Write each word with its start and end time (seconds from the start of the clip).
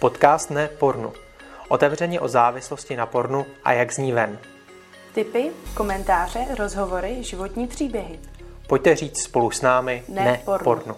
Podcast 0.00 0.50
ne 0.50 0.68
pornu. 0.68 1.12
Otevřeně 1.68 2.20
o 2.20 2.28
závislosti 2.28 2.96
na 2.96 3.06
pornu 3.06 3.46
a 3.64 3.72
jak 3.72 3.92
z 3.92 3.98
ní 3.98 4.12
ven. 4.12 4.38
Tipy, 5.14 5.50
komentáře, 5.74 6.46
rozhovory, 6.58 7.22
životní 7.24 7.66
příběhy. 7.66 8.20
Pojďte 8.68 8.96
říct 8.96 9.22
spolu 9.22 9.50
s 9.50 9.62
námi 9.62 10.04
Ne 10.08 10.24
ne, 10.24 10.40
pornu. 10.44 10.64
pornu. 10.64 10.96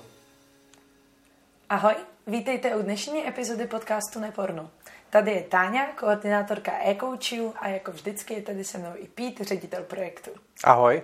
Ahoj, 1.68 1.94
vítejte 2.26 2.76
u 2.76 2.82
dnešní 2.82 3.28
epizody 3.28 3.66
podcastu 3.66 4.20
Neporno. 4.20 4.70
Tady 5.10 5.30
je 5.30 5.42
Táňa, 5.42 5.86
koordinátorka 5.86 6.72
e-coachů 6.84 7.54
a 7.56 7.68
jako 7.68 7.92
vždycky 7.92 8.34
je 8.34 8.42
tady 8.42 8.64
se 8.64 8.78
mnou 8.78 8.92
i 8.96 9.08
Pete, 9.08 9.44
ředitel 9.44 9.82
projektu. 9.82 10.30
Ahoj. 10.64 11.02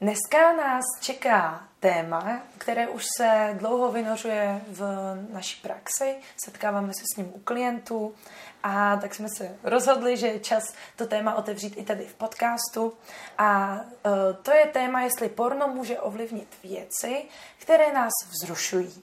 Dneska 0.00 0.52
nás 0.52 0.84
čeká 1.00 1.64
téma, 1.80 2.40
které 2.58 2.88
už 2.88 3.04
se 3.18 3.54
dlouho 3.58 3.92
vynořuje 3.92 4.60
v 4.68 4.82
naší 5.32 5.60
praxi, 5.62 6.16
setkáváme 6.44 6.92
se 6.94 7.02
s 7.14 7.16
ním 7.16 7.32
u 7.34 7.38
klientů 7.38 8.14
a 8.62 8.96
tak 8.96 9.14
jsme 9.14 9.28
se 9.36 9.56
rozhodli, 9.62 10.16
že 10.16 10.26
je 10.26 10.40
čas 10.40 10.64
to 10.96 11.06
téma 11.06 11.34
otevřít 11.34 11.74
i 11.76 11.82
tady 11.82 12.06
v 12.06 12.14
podcastu. 12.14 12.92
A 13.38 13.80
e, 13.80 14.34
to 14.42 14.52
je 14.52 14.66
téma, 14.66 15.02
jestli 15.02 15.28
porno 15.28 15.68
může 15.68 16.00
ovlivnit 16.00 16.48
věci, 16.64 17.24
které 17.58 17.92
nás 17.92 18.12
vzrušují. 18.30 19.02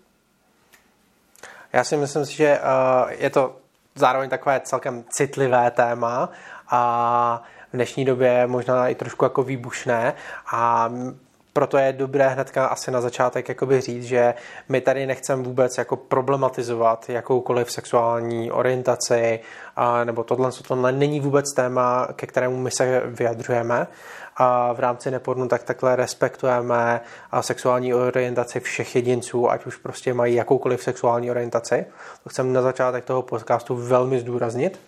Já 1.74 1.84
si 1.84 1.98
myslím, 1.98 2.26
že 2.26 2.60
uh, 2.60 3.12
je 3.12 3.30
to 3.30 3.56
zároveň 3.96 4.30
takové 4.30 4.60
celkem 4.60 5.04
citlivé 5.18 5.72
téma 5.72 6.30
a 6.68 7.44
v 7.74 7.76
dnešní 7.76 8.06
době 8.06 8.48
možná 8.48 8.88
i 8.88 8.96
trošku 8.96 9.26
jako 9.26 9.44
výbušné 9.44 10.14
a 10.54 10.90
proto 11.54 11.78
je 11.78 11.94
dobré 11.94 12.28
hnedka 12.28 12.66
asi 12.66 12.92
na 12.92 13.02
začátek 13.02 13.50
jakoby 13.50 13.82
říct, 13.82 14.04
že 14.04 14.34
my 14.70 14.82
tady 14.82 15.06
nechceme 15.06 15.44
vůbec 15.44 15.78
jako 15.78 15.96
problematizovat 15.96 17.10
jakoukoliv 17.10 17.72
sexuální 17.72 18.52
orientaci 18.52 19.40
a, 19.76 20.04
nebo 20.04 20.24
tohle, 20.24 20.52
tohle 20.68 20.92
není 20.92 21.20
vůbec 21.20 21.54
téma, 21.56 22.08
ke 22.16 22.28
kterému 22.28 22.58
my 22.58 22.72
se 22.72 23.02
vyjadřujeme 23.06 23.88
a 24.38 24.74
v 24.74 24.80
rámci 24.80 25.12
nepornu 25.12 25.48
tak 25.48 25.64
takhle 25.64 25.96
respektujeme 25.96 27.02
a 27.32 27.42
sexuální 27.42 27.94
orientaci 27.94 28.60
všech 28.60 28.96
jedinců, 28.96 29.52
ať 29.52 29.66
už 29.66 29.78
prostě 29.78 30.14
mají 30.14 30.36
jakoukoliv 30.36 30.84
sexuální 30.84 31.32
orientaci. 31.32 31.86
To 32.24 32.30
chcem 32.30 32.54
na 32.54 32.62
začátek 32.62 33.06
toho 33.06 33.22
podcastu 33.22 33.76
velmi 33.76 34.20
zdůraznit. 34.20 34.80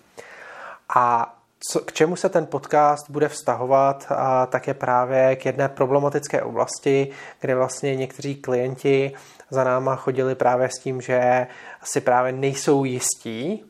A 0.96 1.36
co, 1.72 1.80
k 1.80 1.94
čemu 1.94 2.16
se 2.16 2.30
ten 2.30 2.46
podcast 2.46 3.10
bude 3.10 3.30
vztahovat, 3.30 4.06
a 4.10 4.46
tak 4.46 4.68
je 4.68 4.74
právě 4.74 5.36
k 5.36 5.46
jedné 5.46 5.70
problematické 5.70 6.42
oblasti, 6.42 7.08
kde 7.40 7.56
vlastně 7.56 7.96
někteří 7.96 8.36
klienti 8.36 9.12
za 9.50 9.64
náma 9.64 9.96
chodili 9.96 10.36
právě 10.36 10.70
s 10.70 10.80
tím, 10.80 11.02
že 11.02 11.48
si 11.84 12.02
právě 12.02 12.32
nejsou 12.32 12.84
jistí 12.84 13.64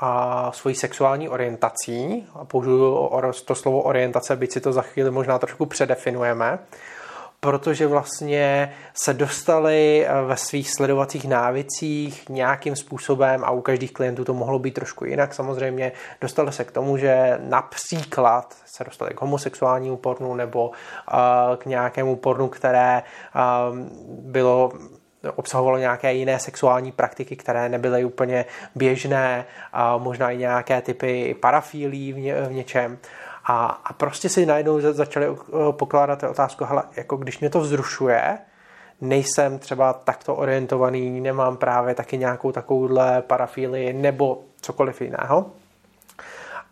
a 0.00 0.52
svojí 0.52 0.74
sexuální 0.74 1.28
orientací, 1.28 2.26
a 2.34 2.44
použiju 2.44 3.10
to 3.44 3.54
slovo 3.54 3.82
orientace, 3.82 4.36
byť 4.36 4.52
si 4.52 4.60
to 4.60 4.72
za 4.72 4.82
chvíli 4.82 5.10
možná 5.10 5.38
trošku 5.38 5.66
předefinujeme, 5.66 6.58
protože 7.44 7.86
vlastně 7.86 8.72
se 8.94 9.14
dostali 9.14 10.06
ve 10.26 10.36
svých 10.36 10.70
sledovacích 10.70 11.28
návicích 11.28 12.28
nějakým 12.28 12.76
způsobem 12.76 13.44
a 13.44 13.50
u 13.50 13.60
každých 13.60 13.92
klientů 13.92 14.24
to 14.24 14.34
mohlo 14.34 14.58
být 14.58 14.74
trošku 14.74 15.04
jinak 15.04 15.34
samozřejmě, 15.34 15.92
dostali 16.20 16.52
se 16.52 16.64
k 16.64 16.72
tomu, 16.72 16.96
že 16.96 17.38
například 17.42 18.54
se 18.64 18.84
dostali 18.84 19.14
k 19.14 19.20
homosexuálnímu 19.20 19.96
pornu 19.96 20.34
nebo 20.34 20.70
k 21.58 21.66
nějakému 21.66 22.16
pornu, 22.16 22.48
které 22.48 23.02
bylo 24.08 24.72
obsahovalo 25.36 25.78
nějaké 25.78 26.12
jiné 26.12 26.38
sexuální 26.38 26.92
praktiky, 26.92 27.36
které 27.36 27.68
nebyly 27.68 28.04
úplně 28.04 28.44
běžné, 28.74 29.44
a 29.72 29.96
možná 29.96 30.30
i 30.30 30.36
nějaké 30.36 30.82
typy 30.82 31.36
parafílí 31.40 32.12
v, 32.12 32.18
ně, 32.18 32.34
v 32.34 32.52
něčem. 32.52 32.98
A, 33.44 33.66
a 33.84 33.92
prostě 33.92 34.28
si 34.28 34.46
najednou 34.46 34.80
začali 34.80 35.26
pokládat 35.70 36.22
otázku, 36.22 36.64
hele, 36.64 36.82
jako 36.96 37.16
když 37.16 37.38
mě 37.40 37.50
to 37.50 37.60
vzrušuje, 37.60 38.38
nejsem 39.00 39.58
třeba 39.58 39.92
takto 39.92 40.34
orientovaný, 40.34 41.20
nemám 41.20 41.56
právě 41.56 41.94
taky 41.94 42.18
nějakou 42.18 42.52
takovouhle 42.52 43.22
parafílii 43.22 43.92
nebo 43.92 44.42
cokoliv 44.60 45.00
jiného. 45.00 45.46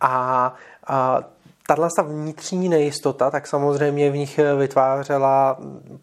A, 0.01 0.53
a 0.87 1.23
tahle 1.67 1.89
vnitřní 2.03 2.69
nejistota, 2.69 3.31
tak 3.31 3.47
samozřejmě 3.47 4.11
v 4.11 4.17
nich 4.17 4.39
vytvářela 4.57 5.57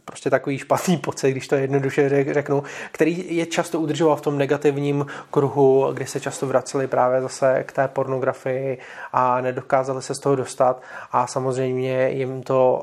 prostě 0.05 0.31
takový 0.31 0.59
špatný 0.59 0.97
pocit, 0.97 1.31
když 1.31 1.49
to 1.49 1.55
jednoduše 1.55 2.35
řeknu, 2.35 2.63
který 2.93 3.37
je 3.37 3.47
často 3.47 3.81
udržoval 3.81 4.17
v 4.17 4.21
tom 4.21 4.39
negativním 4.39 5.07
kruhu, 5.31 5.93
kdy 5.93 6.07
se 6.07 6.21
často 6.21 6.47
vraceli 6.47 6.87
právě 6.87 7.21
zase 7.23 7.65
k 7.67 7.73
té 7.73 7.89
pornografii 7.89 8.79
a 9.13 9.41
nedokázali 9.41 10.03
se 10.03 10.15
z 10.15 10.19
toho 10.19 10.37
dostat 10.37 10.83
a 11.13 11.27
samozřejmě 11.27 12.11
jim 12.11 12.43
to 12.43 12.83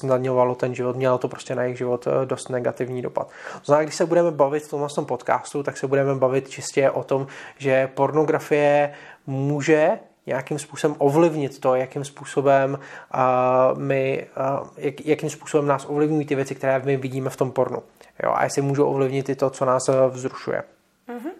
snadňovalo 0.00 0.54
ten 0.54 0.74
život, 0.74 0.96
mělo 0.96 1.18
to 1.18 1.28
prostě 1.28 1.54
na 1.54 1.62
jejich 1.62 1.78
život 1.78 2.08
dost 2.24 2.48
negativní 2.48 3.02
dopad. 3.02 3.30
Znamená, 3.64 3.84
když 3.84 3.94
se 3.94 4.06
budeme 4.06 4.30
bavit 4.30 4.62
v 4.62 4.70
tomhle 4.70 4.88
podcastu, 5.04 5.62
tak 5.62 5.76
se 5.76 5.86
budeme 5.86 6.14
bavit 6.14 6.50
čistě 6.50 6.90
o 6.90 7.04
tom, 7.04 7.26
že 7.58 7.90
pornografie 7.94 8.92
může 9.26 9.98
nějakým 10.26 10.58
způsobem 10.58 10.96
ovlivnit 10.98 11.60
to, 11.60 11.74
jakým 11.74 12.04
způsobem 12.04 12.78
uh, 13.14 13.78
my, 13.78 14.26
uh, 14.60 14.68
jak, 14.76 15.06
jakým 15.06 15.30
způsobem 15.30 15.66
nás 15.66 15.84
ovlivňují 15.88 16.26
ty 16.26 16.34
věci, 16.34 16.54
které 16.54 16.78
my 16.78 16.96
vidíme 16.96 17.30
v 17.30 17.36
tom 17.36 17.50
pornu. 17.50 17.82
Jo, 18.22 18.32
a 18.34 18.44
jestli 18.44 18.62
můžou 18.62 18.86
ovlivnit 18.86 19.28
i 19.28 19.34
to, 19.34 19.50
co 19.50 19.64
nás 19.64 19.82
vzrušuje. 20.08 20.62
Uh-huh. 21.08 21.30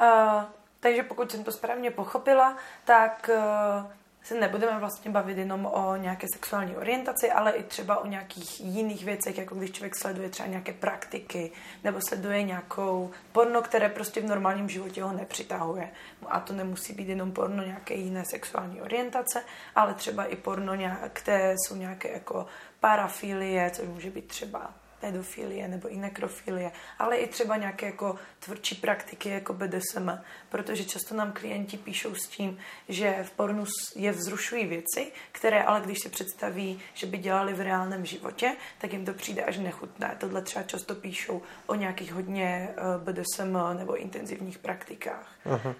Uh, 0.00 0.42
takže 0.80 1.02
pokud 1.02 1.30
jsem 1.30 1.44
to 1.44 1.52
správně 1.52 1.90
pochopila, 1.90 2.56
tak 2.84 3.30
uh, 3.34 3.90
se 4.22 4.34
nebudeme 4.34 4.78
vlastně 4.78 5.10
bavit 5.10 5.38
jenom 5.38 5.66
o 5.66 5.96
nějaké 5.96 6.26
sexuální 6.32 6.76
orientaci, 6.76 7.30
ale 7.30 7.52
i 7.52 7.62
třeba 7.62 7.98
o 7.98 8.06
nějakých 8.06 8.60
jiných 8.60 9.04
věcech, 9.04 9.38
jako 9.38 9.54
když 9.54 9.70
člověk 9.70 9.96
sleduje 9.96 10.28
třeba 10.28 10.48
nějaké 10.48 10.72
praktiky, 10.72 11.52
nebo 11.84 11.98
sleduje 12.08 12.42
nějakou 12.42 13.10
porno, 13.32 13.62
které 13.62 13.88
prostě 13.88 14.20
v 14.20 14.24
normálním 14.24 14.68
životě 14.68 15.02
ho 15.02 15.12
nepřitahuje. 15.12 15.90
A 16.26 16.40
to 16.40 16.52
nemusí 16.52 16.92
být 16.92 17.08
jenom 17.08 17.32
porno 17.32 17.64
nějaké 17.64 17.94
jiné 17.94 18.24
sexuální 18.24 18.82
orientace, 18.82 19.44
ale 19.74 19.94
třeba 19.94 20.24
i 20.24 20.36
porno, 20.36 20.72
které 21.12 21.54
jsou 21.54 21.76
nějaké 21.76 22.12
jako 22.12 22.46
parafilie, 22.80 23.70
což 23.70 23.88
může 23.88 24.10
být 24.10 24.28
třeba 24.28 24.70
pedofilie 25.02 25.68
nebo 25.68 25.88
i 25.88 25.96
nekrofilie, 25.96 26.72
ale 26.98 27.16
i 27.16 27.26
třeba 27.26 27.56
nějaké 27.56 27.86
jako 27.86 28.16
tvrdší 28.38 28.74
praktiky 28.74 29.28
jako 29.28 29.52
BDSM, 29.52 30.10
protože 30.48 30.84
často 30.84 31.14
nám 31.14 31.32
klienti 31.32 31.76
píšou 31.76 32.14
s 32.14 32.28
tím, 32.28 32.58
že 32.88 33.18
v 33.22 33.30
pornu 33.30 33.64
je 33.96 34.12
vzrušují 34.12 34.66
věci, 34.66 35.12
které 35.32 35.62
ale 35.62 35.80
když 35.80 35.98
si 35.98 36.08
představí, 36.08 36.80
že 36.94 37.06
by 37.06 37.18
dělali 37.18 37.52
v 37.52 37.60
reálném 37.60 38.06
životě, 38.06 38.56
tak 38.78 38.92
jim 38.92 39.04
to 39.04 39.14
přijde 39.14 39.42
až 39.44 39.58
nechutné. 39.58 40.16
Tohle 40.20 40.42
třeba 40.42 40.62
často 40.62 40.94
píšou 40.94 41.42
o 41.66 41.74
nějakých 41.74 42.12
hodně 42.12 42.68
BDSM 42.98 43.58
nebo 43.78 43.96
intenzivních 43.96 44.58
praktikách. 44.58 45.26
Uh-huh. 45.46 45.74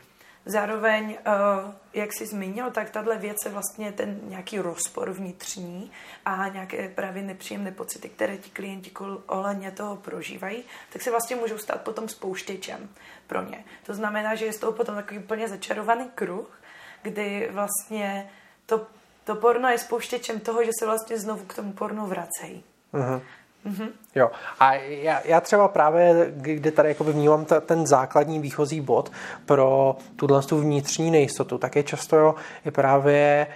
Zároveň, 0.44 1.18
jak 1.92 2.12
jsi 2.12 2.26
zmínil, 2.26 2.70
tak 2.70 2.90
tahle 2.90 3.18
věc 3.18 3.36
je 3.44 3.50
vlastně 3.50 3.92
ten 3.92 4.20
nějaký 4.22 4.58
rozpor 4.58 5.10
vnitřní 5.10 5.90
a 6.24 6.48
nějaké 6.48 6.88
právě 6.88 7.22
nepříjemné 7.22 7.72
pocity, 7.72 8.08
které 8.08 8.36
ti 8.36 8.50
klienti 8.50 8.90
ohledně 9.26 9.70
toho 9.70 9.96
prožívají, 9.96 10.64
tak 10.92 11.02
se 11.02 11.10
vlastně 11.10 11.36
můžou 11.36 11.58
stát 11.58 11.80
potom 11.80 12.08
spouštěčem 12.08 12.88
pro 13.26 13.42
ně. 13.42 13.64
To 13.86 13.94
znamená, 13.94 14.34
že 14.34 14.44
je 14.44 14.52
z 14.52 14.58
toho 14.58 14.72
potom 14.72 14.94
takový 14.94 15.18
úplně 15.20 15.48
začarovaný 15.48 16.10
kruh, 16.14 16.60
kdy 17.02 17.48
vlastně 17.52 18.30
to, 18.66 18.86
to 19.24 19.34
porno 19.34 19.68
je 19.68 19.78
spouštěčem 19.78 20.40
toho, 20.40 20.64
že 20.64 20.70
se 20.78 20.86
vlastně 20.86 21.18
znovu 21.18 21.44
k 21.44 21.54
tomu 21.54 21.72
pornu 21.72 22.06
vracejí. 22.06 22.64
Uh-huh. 22.94 23.22
Mm-hmm. 23.66 23.88
Jo. 24.14 24.30
A 24.60 24.74
já, 24.74 25.20
já 25.24 25.40
třeba 25.40 25.68
právě, 25.68 26.32
kde 26.36 26.70
tady 26.70 26.88
jakoby 26.88 27.12
vnímám 27.12 27.44
ta, 27.44 27.60
ten 27.60 27.86
základní 27.86 28.38
výchozí 28.38 28.80
bod 28.80 29.12
pro 29.46 29.96
tuhle 30.16 30.42
tu 30.42 30.60
vnitřní 30.60 31.10
nejistotu, 31.10 31.58
tak 31.58 31.76
je 31.76 31.82
často 31.82 32.16
jo, 32.16 32.34
je 32.64 32.70
právě 32.70 33.46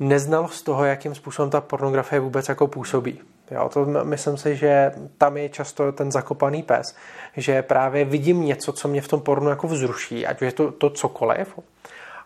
neznalost 0.00 0.62
toho, 0.62 0.84
jakým 0.84 1.14
způsobem 1.14 1.50
ta 1.50 1.60
pornografie 1.60 2.20
vůbec 2.20 2.48
jako 2.48 2.66
působí. 2.66 3.20
Jo, 3.50 3.68
to 3.68 3.86
myslím 4.02 4.36
si, 4.36 4.56
že 4.56 4.92
tam 5.18 5.36
je 5.36 5.48
často 5.48 5.92
ten 5.92 6.12
zakopaný 6.12 6.62
pes, 6.62 6.96
že 7.36 7.62
právě 7.62 8.04
vidím 8.04 8.44
něco, 8.44 8.72
co 8.72 8.88
mě 8.88 9.00
v 9.00 9.08
tom 9.08 9.20
pornu 9.20 9.50
jako 9.50 9.68
vzruší, 9.68 10.26
ať 10.26 10.42
je 10.42 10.52
to, 10.52 10.72
to 10.72 10.90
cokoliv, 10.90 11.58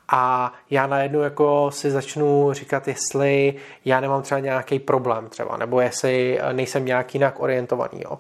a 0.09 0.53
já 0.71 0.87
najednou 0.87 1.21
jako 1.21 1.71
si 1.71 1.91
začnu 1.91 2.53
říkat, 2.53 2.89
jestli 2.89 3.55
já 3.85 4.01
nemám 4.01 4.23
třeba 4.23 4.41
nějaký 4.41 4.79
problém 4.79 5.29
třeba, 5.29 5.57
nebo 5.57 5.81
jestli 5.81 6.41
nejsem 6.53 6.85
nějak 6.85 7.15
jinak 7.15 7.41
orientovaný. 7.41 8.03
Jo. 8.05 8.19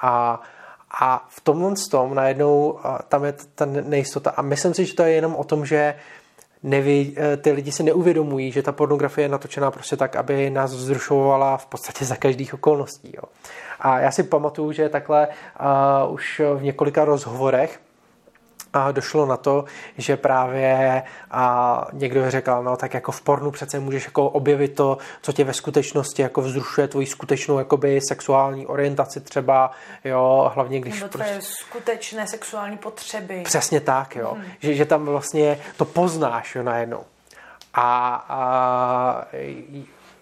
A, 0.00 0.42
a 1.00 1.26
v 1.28 1.40
tomhle 1.40 1.72
tom 1.90 2.14
najednou 2.14 2.78
tam 3.08 3.24
je 3.24 3.34
ta 3.54 3.66
nejistota. 3.66 4.30
A 4.30 4.42
myslím 4.42 4.74
si, 4.74 4.84
že 4.84 4.94
to 4.94 5.02
je 5.02 5.12
jenom 5.12 5.34
o 5.34 5.44
tom, 5.44 5.66
že 5.66 5.94
neví, 6.62 7.16
ty 7.42 7.52
lidi 7.52 7.72
si 7.72 7.82
neuvědomují, 7.82 8.52
že 8.52 8.62
ta 8.62 8.72
pornografie 8.72 9.24
je 9.24 9.28
natočená 9.28 9.70
prostě 9.70 9.96
tak, 9.96 10.16
aby 10.16 10.50
nás 10.50 10.74
vzrušovala 10.74 11.56
v 11.56 11.66
podstatě 11.66 12.04
za 12.04 12.16
každých 12.16 12.54
okolností. 12.54 13.12
Jo. 13.16 13.22
A 13.80 14.00
já 14.00 14.10
si 14.10 14.22
pamatuju, 14.22 14.72
že 14.72 14.88
takhle 14.88 15.28
uh, 16.06 16.14
už 16.14 16.40
v 16.54 16.62
několika 16.62 17.04
rozhovorech 17.04 17.80
a 18.72 18.92
došlo 18.92 19.26
na 19.26 19.36
to, 19.36 19.64
že 19.98 20.16
právě 20.16 21.02
a 21.30 21.86
někdo 21.92 22.30
řekl, 22.30 22.62
no 22.62 22.76
tak 22.76 22.94
jako 22.94 23.12
v 23.12 23.20
pornu 23.20 23.50
přece 23.50 23.80
můžeš 23.80 24.04
jako 24.04 24.28
objevit 24.28 24.74
to, 24.74 24.98
co 25.22 25.32
tě 25.32 25.44
ve 25.44 25.52
skutečnosti 25.52 26.22
jako 26.22 26.40
vzrušuje 26.42 26.88
tvoji 26.88 27.06
skutečnou 27.06 27.58
jakoby 27.58 28.00
sexuální 28.08 28.66
orientaci 28.66 29.20
třeba, 29.20 29.70
jo, 30.04 30.50
hlavně 30.54 30.80
když... 30.80 30.94
Nebo 30.94 31.08
tvoje 31.08 31.32
prostě... 31.32 31.52
skutečné 31.52 32.26
sexuální 32.26 32.78
potřeby. 32.78 33.42
Přesně 33.44 33.80
tak, 33.80 34.16
jo, 34.16 34.34
hmm. 34.34 34.44
že, 34.60 34.74
že 34.74 34.84
tam 34.84 35.04
vlastně 35.04 35.58
to 35.76 35.84
poznáš, 35.84 36.54
jo, 36.54 36.62
najednou. 36.62 37.04
A, 37.74 38.14
a 38.28 39.24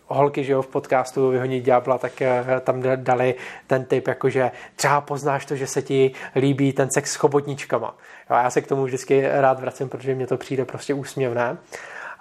holky, 0.09 0.45
že 0.45 0.53
jo, 0.53 0.63
v 0.63 0.67
podcastu 0.67 1.31
Vyhonit 1.31 1.65
ďábla, 1.65 1.99
tak 1.99 2.23
eh, 2.23 2.45
tam 2.61 2.83
dali 2.97 3.35
ten 3.67 3.85
typ, 3.85 4.09
jakože 4.09 4.51
třeba 4.77 5.01
poznáš 5.01 5.47
to, 5.47 5.57
že 5.57 5.67
se 5.67 5.83
ti 5.83 6.13
líbí 6.37 6.73
ten 6.73 6.91
sex 6.91 7.13
s 7.13 7.15
chobotničkama. 7.15 7.95
Jo, 8.31 8.37
já 8.37 8.51
se 8.51 8.61
k 8.61 8.67
tomu 8.67 8.85
vždycky 8.85 9.29
rád 9.29 9.61
vracím, 9.61 9.89
protože 9.89 10.15
mně 10.15 10.27
to 10.27 10.37
přijde 10.37 10.65
prostě 10.65 10.95
úsměvné. 10.95 11.57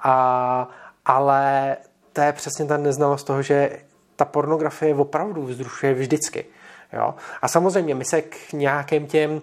A, 0.03 0.69
ale 1.05 1.77
to 2.13 2.21
je 2.21 2.33
přesně 2.33 2.65
ta 2.65 2.77
neznalost 2.77 3.23
toho, 3.23 3.41
že 3.41 3.69
ta 4.15 4.25
pornografie 4.25 4.95
opravdu 4.95 5.43
vzrušuje 5.43 5.93
vždycky. 5.93 6.45
Jo? 6.93 7.15
A 7.41 7.47
samozřejmě 7.47 7.95
my 7.95 8.05
se 8.05 8.21
k 8.21 8.53
nějakým 8.53 9.07
těm 9.07 9.41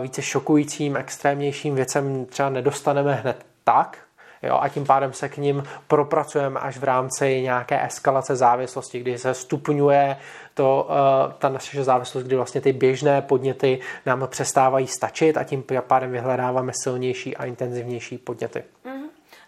více 0.00 0.22
šokujícím, 0.22 0.96
extrémnějším 0.96 1.74
věcem 1.74 2.26
třeba 2.26 2.48
nedostaneme 2.48 3.14
hned 3.14 3.46
tak, 3.64 3.98
jo, 4.42 4.58
a 4.60 4.68
tím 4.68 4.84
pádem 4.84 5.12
se 5.12 5.28
k 5.28 5.36
ním 5.36 5.64
propracujeme 5.88 6.60
až 6.60 6.78
v 6.78 6.84
rámci 6.84 7.42
nějaké 7.42 7.86
eskalace 7.86 8.36
závislosti, 8.36 9.00
kdy 9.00 9.18
se 9.18 9.34
stupňuje 9.34 10.16
to, 10.54 10.88
uh, 10.90 11.32
ta 11.32 11.48
naše 11.48 11.84
závislost, 11.84 12.24
kdy 12.24 12.36
vlastně 12.36 12.60
ty 12.60 12.72
běžné 12.72 13.22
podněty 13.22 13.80
nám 14.06 14.28
přestávají 14.30 14.86
stačit 14.86 15.36
a 15.36 15.44
tím 15.44 15.64
pádem 15.86 16.12
vyhledáváme 16.12 16.72
silnější 16.82 17.36
a 17.36 17.44
intenzivnější 17.44 18.18
podněty. 18.18 18.62
Mm-hmm. 18.84 19.01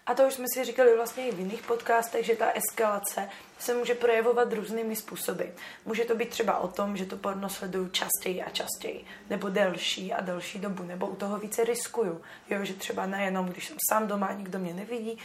A 0.07 0.13
to 0.13 0.23
už 0.23 0.33
jsme 0.33 0.45
si 0.53 0.63
říkali 0.63 0.95
vlastně 0.95 1.27
i 1.27 1.31
v 1.31 1.39
jiných 1.39 1.63
podcastech, 1.63 2.25
že 2.25 2.35
ta 2.35 2.51
eskalace 2.51 3.29
se 3.59 3.73
může 3.73 3.95
projevovat 3.95 4.53
různými 4.53 4.95
způsoby. 4.95 5.43
Může 5.85 6.05
to 6.05 6.15
být 6.15 6.29
třeba 6.29 6.57
o 6.57 6.67
tom, 6.67 6.97
že 6.97 7.05
to 7.05 7.17
porno 7.17 7.49
sleduju 7.49 7.89
častěji 7.89 8.43
a 8.43 8.49
častěji, 8.49 9.05
nebo 9.29 9.49
delší 9.49 10.13
a 10.13 10.21
delší 10.21 10.59
dobu, 10.59 10.83
nebo 10.83 11.07
u 11.07 11.15
toho 11.15 11.37
více 11.37 11.63
riskuju. 11.63 12.21
Jo, 12.49 12.65
že 12.65 12.73
třeba 12.73 13.05
nejenom, 13.05 13.45
když 13.45 13.67
jsem 13.67 13.77
sám 13.89 14.07
doma, 14.07 14.31
nikdo 14.31 14.59
mě 14.59 14.73
nevidí, 14.73 15.17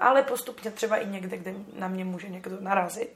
ale 0.00 0.22
postupně 0.22 0.70
třeba 0.70 0.96
i 0.96 1.06
někde, 1.06 1.36
kde 1.36 1.54
na 1.72 1.88
mě 1.88 2.04
může 2.04 2.28
někdo 2.28 2.56
narazit. 2.60 3.10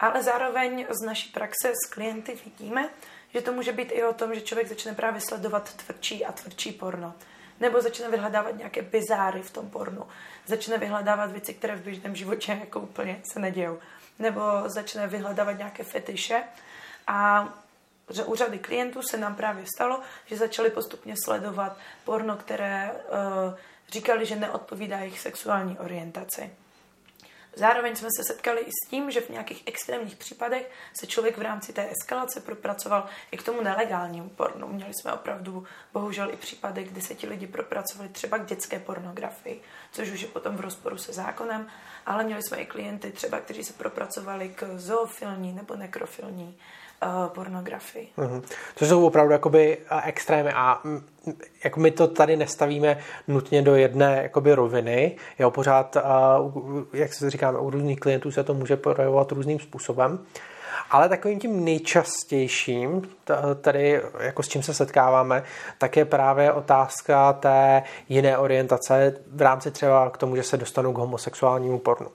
Ale 0.00 0.22
zároveň 0.22 0.86
z 1.02 1.06
naší 1.06 1.32
praxe 1.32 1.72
s 1.86 1.90
klienty 1.90 2.38
vidíme, 2.44 2.88
že 3.34 3.40
to 3.40 3.52
může 3.52 3.72
být 3.72 3.92
i 3.92 4.04
o 4.04 4.12
tom, 4.12 4.34
že 4.34 4.40
člověk 4.40 4.68
začne 4.68 4.94
právě 4.94 5.20
sledovat 5.20 5.74
tvrdší 5.74 6.24
a 6.24 6.32
tvrdší 6.32 6.72
porno. 6.72 7.14
Nebo 7.60 7.82
začne 7.82 8.10
vyhledávat 8.10 8.56
nějaké 8.56 8.82
bizáry 8.82 9.42
v 9.42 9.50
tom 9.50 9.70
pornu. 9.70 10.06
Začne 10.46 10.78
vyhledávat 10.78 11.32
věci, 11.32 11.54
které 11.54 11.76
v 11.76 11.82
běžném 11.82 12.16
životě 12.16 12.58
jako 12.60 12.80
úplně 12.80 13.20
se 13.32 13.40
nedějou. 13.40 13.78
Nebo 14.18 14.40
začne 14.66 15.06
vyhledávat 15.06 15.58
nějaké 15.58 15.84
fetiše. 15.84 16.42
A 17.06 17.48
u 18.24 18.34
řady 18.34 18.58
klientů 18.58 19.02
se 19.02 19.16
nám 19.16 19.34
právě 19.34 19.64
stalo, 19.76 20.00
že 20.26 20.36
začali 20.36 20.70
postupně 20.70 21.14
sledovat 21.24 21.76
porno, 22.04 22.36
které 22.36 22.92
uh, 22.92 23.54
říkali, 23.88 24.26
že 24.26 24.36
neodpovídá 24.36 24.98
jejich 24.98 25.20
sexuální 25.20 25.78
orientaci. 25.78 26.50
Zároveň 27.56 27.96
jsme 27.96 28.08
se 28.16 28.24
setkali 28.24 28.60
i 28.60 28.70
s 28.70 28.90
tím, 28.90 29.10
že 29.10 29.20
v 29.20 29.28
nějakých 29.28 29.62
extrémních 29.66 30.16
případech 30.16 30.70
se 31.00 31.06
člověk 31.06 31.38
v 31.38 31.42
rámci 31.42 31.72
té 31.72 31.90
eskalace 31.90 32.40
propracoval 32.40 33.06
i 33.30 33.36
k 33.36 33.42
tomu 33.42 33.62
nelegálnímu 33.62 34.28
pornu. 34.28 34.68
Měli 34.68 34.94
jsme 34.94 35.12
opravdu 35.12 35.64
bohužel 35.92 36.30
i 36.30 36.36
případy, 36.36 36.84
kdy 36.84 37.00
se 37.00 37.14
ti 37.14 37.26
lidi 37.26 37.46
propracovali 37.46 38.08
třeba 38.08 38.38
k 38.38 38.46
dětské 38.46 38.78
pornografii, 38.78 39.62
což 39.92 40.10
už 40.10 40.20
je 40.20 40.28
potom 40.28 40.56
v 40.56 40.60
rozporu 40.60 40.98
se 40.98 41.12
zákonem, 41.12 41.66
ale 42.06 42.24
měli 42.24 42.42
jsme 42.42 42.56
i 42.56 42.66
klienty 42.66 43.10
třeba, 43.10 43.40
kteří 43.40 43.64
se 43.64 43.72
propracovali 43.72 44.48
k 44.48 44.78
zoofilní 44.78 45.52
nebo 45.52 45.76
nekrofilní 45.76 46.58
uh, 47.02 47.28
pornografii. 47.28 48.08
Mm-hmm. 48.18 48.42
Což 48.76 48.88
jsou 48.88 49.06
opravdu 49.06 49.32
jakoby 49.32 49.78
eh, 49.90 50.00
extrémy 50.04 50.52
a 50.52 50.82
jako 51.64 51.80
my 51.80 51.90
to 51.90 52.08
tady 52.08 52.36
nestavíme 52.36 52.98
nutně 53.28 53.62
do 53.62 53.74
jedné 53.74 54.22
jakoby 54.22 54.54
roviny. 54.54 55.16
Jo, 55.38 55.50
pořád, 55.50 55.96
uh, 55.96 56.84
jak 56.92 57.14
se 57.14 57.30
říkáme, 57.30 57.58
u 57.58 57.70
různých 57.70 58.00
klientů 58.00 58.30
se 58.30 58.44
to 58.44 58.54
může 58.54 58.76
projevovat 58.76 59.32
různým 59.32 59.60
způsobem. 59.60 60.26
Ale 60.90 61.08
takovým 61.08 61.40
tím 61.40 61.64
nejčastějším, 61.64 63.02
tady 63.60 64.00
jako 64.20 64.42
s 64.42 64.48
čím 64.48 64.62
se 64.62 64.74
setkáváme, 64.74 65.42
tak 65.78 65.96
je 65.96 66.04
právě 66.04 66.52
otázka 66.52 67.32
té 67.32 67.82
jiné 68.08 68.38
orientace 68.38 69.16
v 69.32 69.42
rámci 69.42 69.70
třeba 69.70 70.10
k 70.10 70.16
tomu, 70.16 70.36
že 70.36 70.42
se 70.42 70.56
dostanou 70.56 70.92
k 70.92 70.98
homosexuálnímu 70.98 71.78
pornu. 71.78 72.08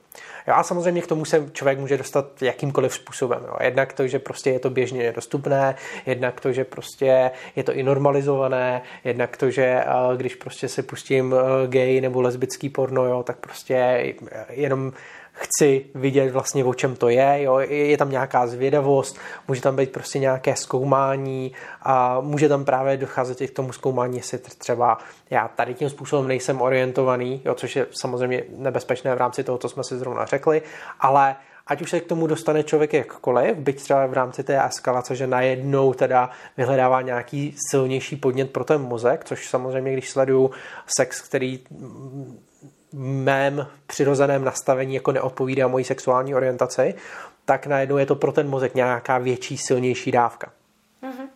Jo, 0.48 0.54
a 0.56 0.62
samozřejmě 0.62 1.02
k 1.02 1.06
tomu 1.06 1.24
se 1.24 1.50
člověk 1.52 1.78
může 1.78 1.98
dostat 1.98 2.42
jakýmkoliv 2.42 2.94
způsobem. 2.94 3.42
Jo. 3.46 3.54
Jednak 3.60 3.92
to, 3.92 4.06
že 4.06 4.18
prostě 4.18 4.50
je 4.50 4.58
to 4.58 4.70
běžně 4.70 5.12
dostupné, 5.12 5.74
jednak 6.06 6.40
to, 6.40 6.52
že 6.52 6.64
prostě 6.64 7.30
je 7.56 7.62
to 7.64 7.72
i 7.72 7.82
normalizované, 7.82 8.82
jednak 9.04 9.36
to, 9.36 9.50
že 9.50 9.84
když 10.16 10.34
prostě 10.34 10.68
si 10.68 10.82
pustím 10.82 11.34
gay 11.66 12.00
nebo 12.00 12.20
lesbický 12.20 12.68
porno, 12.68 13.04
jo, 13.04 13.22
tak 13.22 13.36
prostě 13.36 14.14
jenom 14.50 14.92
chci 15.40 15.86
vidět 15.94 16.32
vlastně, 16.32 16.64
o 16.64 16.74
čem 16.74 16.96
to 16.96 17.08
je, 17.08 17.42
jo? 17.42 17.58
je 17.58 17.96
tam 17.96 18.10
nějaká 18.10 18.46
zvědavost, 18.46 19.18
může 19.48 19.60
tam 19.60 19.76
být 19.76 19.92
prostě 19.92 20.18
nějaké 20.18 20.56
zkoumání 20.56 21.52
a 21.82 22.20
může 22.20 22.48
tam 22.48 22.64
právě 22.64 22.96
docházet 22.96 23.40
i 23.40 23.48
k 23.48 23.54
tomu 23.54 23.72
zkoumání, 23.72 24.16
jestli 24.16 24.38
třeba 24.38 24.98
já 25.30 25.48
tady 25.48 25.74
tím 25.74 25.90
způsobem 25.90 26.28
nejsem 26.28 26.60
orientovaný, 26.60 27.42
jo? 27.44 27.54
což 27.54 27.76
je 27.76 27.86
samozřejmě 28.00 28.44
nebezpečné 28.56 29.14
v 29.14 29.18
rámci 29.18 29.44
toho, 29.44 29.58
co 29.58 29.68
jsme 29.68 29.84
si 29.84 29.98
zrovna 29.98 30.26
řekli, 30.26 30.62
ale 31.00 31.36
ať 31.66 31.82
už 31.82 31.90
se 31.90 32.00
k 32.00 32.06
tomu 32.06 32.26
dostane 32.26 32.62
člověk 32.62 32.92
jakkoliv, 32.92 33.56
byť 33.56 33.82
třeba 33.82 34.06
v 34.06 34.12
rámci 34.12 34.44
té 34.44 34.66
eskalace, 34.66 35.16
že 35.16 35.26
najednou 35.26 35.94
teda 35.94 36.30
vyhledává 36.56 37.02
nějaký 37.02 37.54
silnější 37.70 38.16
podnět 38.16 38.50
pro 38.50 38.64
ten 38.64 38.80
mozek, 38.80 39.24
což 39.24 39.48
samozřejmě, 39.48 39.92
když 39.92 40.10
sleduju 40.10 40.50
sex, 40.86 41.20
který 41.20 41.60
mém 42.92 43.66
přirozeném 43.86 44.44
nastavení 44.44 44.94
jako 44.94 45.12
neodpovídá 45.12 45.68
mojí 45.68 45.84
sexuální 45.84 46.34
orientaci, 46.34 46.94
tak 47.44 47.66
najednou 47.66 47.96
je 47.96 48.06
to 48.06 48.14
pro 48.14 48.32
ten 48.32 48.48
mozek 48.48 48.74
nějaká 48.74 49.18
větší, 49.18 49.58
silnější 49.58 50.10
dávka. 50.10 50.52
Mm-hmm. 51.02 51.28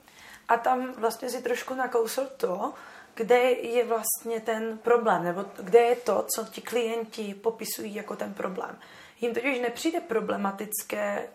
A 0.48 0.56
tam 0.56 0.92
vlastně 0.98 1.30
si 1.30 1.42
trošku 1.42 1.74
nakousl 1.74 2.26
to, 2.36 2.72
kde 3.14 3.38
je 3.50 3.84
vlastně 3.84 4.40
ten 4.40 4.78
problém, 4.78 5.24
nebo 5.24 5.44
kde 5.62 5.78
je 5.78 5.96
to, 5.96 6.26
co 6.34 6.44
ti 6.44 6.60
klienti 6.60 7.34
popisují 7.34 7.94
jako 7.94 8.16
ten 8.16 8.34
problém. 8.34 8.78
Jim 9.20 9.34
totiž 9.34 9.60
nepřijde 9.60 10.00
problematické 10.00 11.28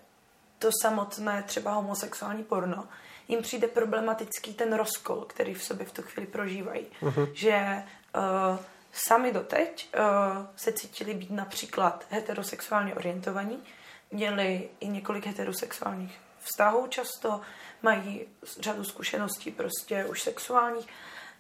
to 0.60 0.70
samotné 0.82 1.44
třeba 1.48 1.74
homosexuální 1.74 2.44
porno, 2.44 2.88
jim 3.28 3.42
přijde 3.42 3.68
problematický 3.68 4.54
ten 4.54 4.74
rozkol, 4.74 5.26
který 5.28 5.54
v 5.54 5.64
sobě 5.64 5.86
v 5.86 5.92
tu 5.92 6.02
chvíli 6.02 6.28
prožívají. 6.28 6.86
Uh-huh. 7.02 7.30
Že 7.34 7.84
uh, 8.16 8.60
sami 8.92 9.32
doteď 9.32 9.90
uh, 9.94 10.46
se 10.56 10.72
cítili 10.72 11.14
být 11.14 11.32
například 11.32 12.06
heterosexuálně 12.10 12.96
orientovaní, 12.96 13.64
měli 14.12 14.70
i 14.80 14.88
několik 14.88 15.26
heterosexuálních 15.26 16.20
vztahů 16.44 16.88
často, 16.88 17.42
mají 17.82 18.28
řadu 18.60 18.84
zkušeností 18.84 19.52
prostě 19.52 20.06
už 20.06 20.22
sexuálních 20.22 20.88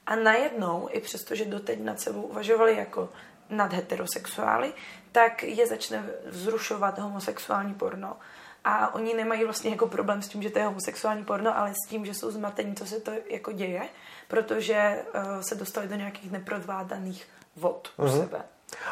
a 0.06 0.16
najednou, 0.16 0.90
i 0.92 1.00
přesto, 1.02 1.36
že 1.36 1.46
doteď 1.46 1.80
nad 1.80 2.00
sebou 2.00 2.22
uvažovali 2.22 2.76
jako 2.76 3.10
nad 3.50 3.74
heterosexuály, 3.74 4.74
tak 5.12 5.44
je 5.44 5.68
začne 5.68 6.10
vzrušovat 6.26 7.00
homosexuální 7.00 7.74
porno. 7.74 8.18
A 8.64 8.94
oni 8.96 9.14
nemají 9.14 9.44
vlastně 9.44 9.70
jako 9.70 9.88
problém 9.88 10.22
s 10.22 10.28
tím, 10.28 10.42
že 10.42 10.50
to 10.50 10.60
je 10.60 10.66
homosexuální 10.66 11.24
porno, 11.24 11.58
ale 11.58 11.74
s 11.74 11.90
tím, 11.90 12.06
že 12.06 12.14
jsou 12.14 12.32
zmatení, 12.32 12.76
co 12.76 12.86
se 12.86 13.00
to 13.00 13.12
jako 13.30 13.52
děje, 13.52 13.82
protože 14.28 15.04
uh, 15.16 15.42
se 15.42 15.56
dostali 15.56 15.88
do 15.88 15.96
nějakých 15.96 16.32
neprodvádaných 16.32 17.28
vod 17.56 17.90
u 17.98 18.04
mm-hmm. 18.04 18.20
sebe. 18.20 18.42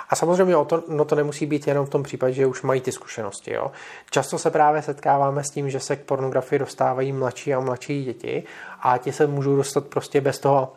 A 0.09 0.15
samozřejmě 0.15 0.55
o 0.55 0.65
to, 0.65 0.83
no 0.87 1.05
to 1.05 1.15
nemusí 1.15 1.45
být 1.45 1.67
jenom 1.67 1.85
v 1.85 1.89
tom 1.89 2.03
případě, 2.03 2.33
že 2.33 2.45
už 2.45 2.61
mají 2.61 2.81
ty 2.81 2.91
zkušenosti. 2.91 3.53
Jo. 3.53 3.71
Často 4.09 4.39
se 4.39 4.51
právě 4.51 4.81
setkáváme 4.81 5.43
s 5.43 5.49
tím, 5.49 5.69
že 5.69 5.79
se 5.79 5.95
k 5.95 6.03
pornografii 6.03 6.59
dostávají 6.59 7.11
mladší 7.11 7.53
a 7.53 7.59
mladší 7.59 8.03
děti 8.03 8.43
a 8.81 8.97
ti 8.97 9.11
se 9.11 9.27
můžou 9.27 9.55
dostat 9.55 9.85
prostě 9.85 10.21
bez 10.21 10.39
toho, 10.39 10.73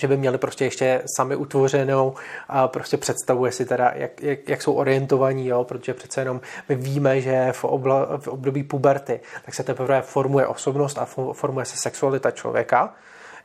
že 0.00 0.08
by 0.08 0.16
měli 0.16 0.38
prostě 0.38 0.64
ještě 0.64 1.02
sami 1.16 1.36
utvořenou 1.36 2.14
a 2.48 2.68
prostě 2.68 2.96
představu, 2.96 3.46
jestli 3.46 3.64
teda, 3.64 3.92
jak, 3.94 4.22
jak, 4.22 4.48
jak 4.48 4.62
jsou 4.62 4.72
orientovaní, 4.72 5.46
jo, 5.46 5.64
protože 5.64 5.94
přece 5.94 6.20
jenom 6.20 6.40
my 6.68 6.74
víme, 6.74 7.20
že 7.20 7.48
v, 7.52 7.64
obla, 7.64 8.18
v 8.18 8.28
období 8.28 8.62
puberty 8.62 9.20
tak 9.44 9.54
se 9.54 9.62
teprve 9.62 10.02
formuje 10.02 10.46
osobnost 10.46 10.98
a 10.98 11.04
formuje 11.32 11.66
se 11.66 11.76
sexualita 11.76 12.30
člověka 12.30 12.94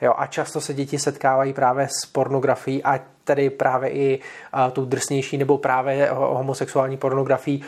Jo, 0.02 0.14
a 0.18 0.28
často 0.28 0.62
se 0.62 0.74
děti 0.74 1.00
setkávají 1.00 1.54
právě 1.54 1.88
s 1.88 2.06
pornografií 2.06 2.84
a 2.84 3.00
tedy 3.24 3.50
právě 3.50 3.90
i 3.90 4.20
uh, 4.20 4.72
tou 4.72 4.86
drsnější 4.86 5.38
nebo 5.38 5.58
právě 5.58 6.10
homosexuální 6.12 6.98
pornografií 6.98 7.64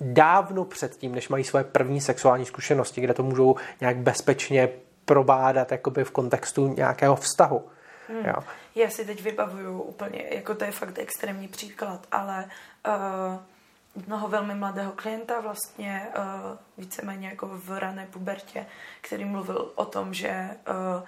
dávno 0.00 0.64
předtím, 0.64 1.14
než 1.14 1.28
mají 1.28 1.44
svoje 1.44 1.64
první 1.64 2.00
sexuální 2.00 2.46
zkušenosti, 2.46 3.00
kde 3.00 3.14
to 3.14 3.22
můžou 3.22 3.56
nějak 3.80 3.96
bezpečně 3.96 4.68
probádat 5.04 5.72
jakoby 5.72 6.04
v 6.04 6.10
kontextu 6.10 6.68
nějakého 6.68 7.16
vztahu. 7.16 7.62
Hmm. 8.10 8.26
Jo. 8.26 8.44
Já 8.74 8.90
si 8.90 9.04
teď 9.04 9.22
vybavuju 9.22 9.82
úplně, 9.82 10.24
jako 10.30 10.54
to 10.54 10.64
je 10.64 10.70
fakt 10.70 10.98
extrémní 10.98 11.48
příklad, 11.48 12.06
ale 12.12 12.44
uh, 12.86 14.04
mnoho 14.06 14.28
velmi 14.28 14.54
mladého 14.54 14.92
klienta 14.92 15.40
vlastně 15.40 16.08
uh, 16.16 16.58
víceméně 16.78 17.28
jako 17.28 17.48
v 17.48 17.78
rané 17.78 18.06
pubertě, 18.06 18.66
který 19.00 19.24
mluvil 19.24 19.72
o 19.74 19.84
tom, 19.84 20.14
že 20.14 20.50
uh, 20.68 21.06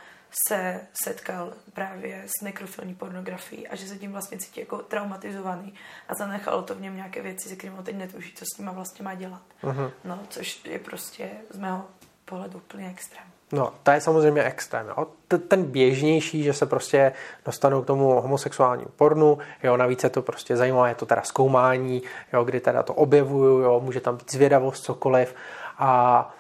se 0.49 0.81
setkal 0.93 1.53
právě 1.73 2.25
s 2.27 2.45
nekrofilní 2.45 2.95
pornografií 2.95 3.69
a 3.69 3.77
že 3.77 3.89
se 3.89 3.99
tím 3.99 4.13
vlastně 4.13 4.39
cítí 4.39 4.61
jako 4.61 4.79
traumatizovaný 4.79 5.75
a 6.09 6.15
zanechalo 6.15 6.63
to 6.63 6.75
v 6.75 6.81
něm 6.81 6.97
nějaké 6.97 7.23
věci, 7.23 7.49
se 7.49 7.57
kterými 7.57 7.83
teď 7.83 7.97
netuší, 7.97 8.33
co 8.35 8.45
s 8.55 8.59
nima 8.59 8.73
vlastně 8.73 9.05
má 9.05 9.15
dělat. 9.15 9.43
Uh-huh. 9.63 9.93
No, 10.05 10.21
což 10.29 10.65
je 10.65 10.79
prostě 10.79 11.31
z 11.51 11.59
mého 11.59 11.87
pohledu 12.25 12.59
úplně 12.59 12.91
extrém. 12.91 13.25
No, 13.53 13.73
to 13.83 13.91
je 13.91 14.01
samozřejmě 14.01 14.45
extrém. 14.45 14.87
Jo. 14.89 15.07
Ten 15.49 15.65
běžnější, 15.65 16.43
že 16.43 16.53
se 16.53 16.67
prostě 16.67 17.13
dostanou 17.45 17.83
k 17.83 17.87
tomu 17.87 18.21
homosexuálnímu 18.21 18.91
pornu, 18.97 19.39
jo, 19.63 19.77
navíc 19.77 20.05
je 20.05 20.11
to 20.11 20.23
prostě 20.23 20.57
zajímavé, 20.57 20.91
je 20.91 20.95
to 20.95 21.07
teda 21.07 21.23
zkoumání, 21.23 22.03
jo, 22.33 22.45
kdy 22.45 22.61
teda 22.61 22.83
to 22.83 22.95
objevuju, 22.95 23.59
jo, 23.59 23.81
může 23.81 24.01
tam 24.01 24.17
být 24.17 24.33
zvědavost, 24.33 24.85
cokoliv. 24.85 25.35
A 25.79 26.35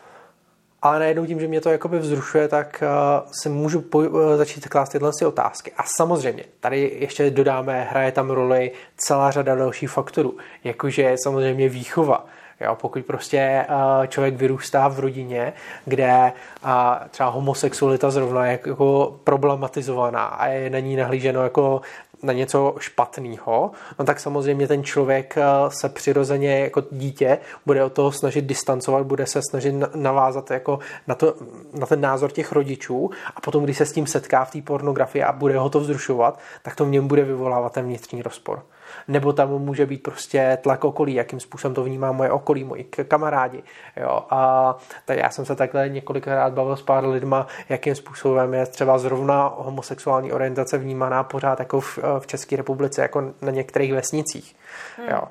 ale 0.83 0.99
najednou 0.99 1.27
tím, 1.27 1.41
že 1.41 1.49
mě 1.49 1.61
to 1.61 1.71
jakoby 1.71 1.99
vzrušuje, 1.99 2.49
tak 2.49 2.83
uh, 2.83 3.31
si 3.43 3.49
můžu 3.49 3.81
po, 3.81 3.99
uh, 3.99 4.37
začít 4.37 4.69
klást 4.69 4.89
tyhle 4.89 5.11
si 5.19 5.27
otázky. 5.27 5.73
A 5.77 5.83
samozřejmě, 5.97 6.45
tady 6.61 6.97
ještě 7.01 7.31
dodáme, 7.31 7.87
hraje 7.91 8.13
tam 8.13 8.31
roli 8.31 8.73
celá 8.97 9.31
řada 9.31 9.55
dalších 9.55 9.91
faktorů, 9.91 10.37
jakože 10.65 11.15
samozřejmě 11.23 11.69
výchova. 11.69 12.27
Jo, 12.63 12.77
pokud 12.81 13.05
prostě 13.07 13.67
uh, 13.69 14.07
člověk 14.07 14.35
vyrůstá 14.35 14.89
v 14.89 15.01
rodině, 15.01 15.53
kde 15.85 16.33
uh, 16.65 16.71
třeba 17.11 17.29
homosexualita 17.29 18.11
zrovna 18.11 18.47
je 18.47 18.59
jako 18.67 19.19
problematizovaná 19.25 20.25
a 20.25 20.47
je 20.47 20.71
na 20.71 20.79
ní 20.79 20.97
nahlíženo 20.97 21.43
jako 21.43 21.81
na 22.23 22.33
něco 22.33 22.75
špatného, 22.79 23.71
no 23.99 24.05
tak 24.05 24.21
samozřejmě 24.21 24.69
ten 24.69 24.85
člověk 24.85 25.39
eh, 25.39 25.43
se 25.69 25.89
přirozeně 25.89 26.61
jako 26.61 26.83
dítě 26.91 27.39
bude 27.67 27.85
o 27.85 27.91
toho 27.91 28.13
snažit 28.13 28.45
distancovat, 28.45 29.07
bude 29.07 29.27
se 29.27 29.41
snažit 29.51 29.75
navázat 29.95 30.51
jako 30.51 30.79
na, 31.07 31.15
to, 31.15 31.35
na 31.75 31.87
ten 31.87 32.01
názor 32.01 32.33
těch 32.33 32.53
rodičů 32.53 33.11
a 33.37 33.41
potom, 33.41 33.65
když 33.65 33.79
se 33.79 33.87
s 33.87 33.93
tím 33.93 34.07
setká 34.07 34.45
v 34.45 34.51
té 34.51 34.63
pornografii 34.63 35.23
a 35.23 35.33
bude 35.33 35.59
ho 35.59 35.71
to 35.71 35.81
vzrušovat, 35.81 36.39
tak 36.63 36.77
to 36.77 36.85
v 36.85 36.91
něm 36.91 37.09
bude 37.09 37.25
vyvolávat 37.25 37.73
ten 37.73 37.85
vnitřní 37.85 38.23
rozpor 38.23 38.63
nebo 39.09 39.33
tam 39.33 39.49
může 39.49 39.87
být 39.87 40.03
prostě 40.03 40.59
tlak 40.63 40.85
okolí, 40.85 41.15
jakým 41.15 41.41
způsobem 41.41 41.75
to 41.75 41.85
vnímá 41.85 42.13
moje 42.13 42.31
okolí, 42.31 42.65
moji 42.65 42.85
kamarádi. 42.85 43.63
Jo. 43.97 44.27
A 44.31 44.75
tak 45.05 45.19
já 45.19 45.31
jsem 45.31 45.45
se 45.45 45.57
takhle 45.57 45.89
několikrát 45.89 46.53
bavil 46.53 46.77
s 46.77 46.83
pár 46.83 47.07
lidma, 47.07 47.47
jakým 47.69 47.95
způsobem 47.95 48.55
je 48.55 48.67
třeba 48.67 48.99
zrovna 48.99 49.55
homosexuální 49.57 50.33
orientace 50.33 50.79
vnímaná 50.79 51.25
pořád 51.25 51.59
jako 51.59 51.81
v, 51.81 51.99
v 52.19 52.27
České 52.27 52.57
republice, 52.57 53.03
jako 53.03 53.33
na 53.43 53.51
některých 53.51 53.93
vesnicích. 53.93 54.57
Hmm. 54.97 55.09
Jo. 55.09 55.23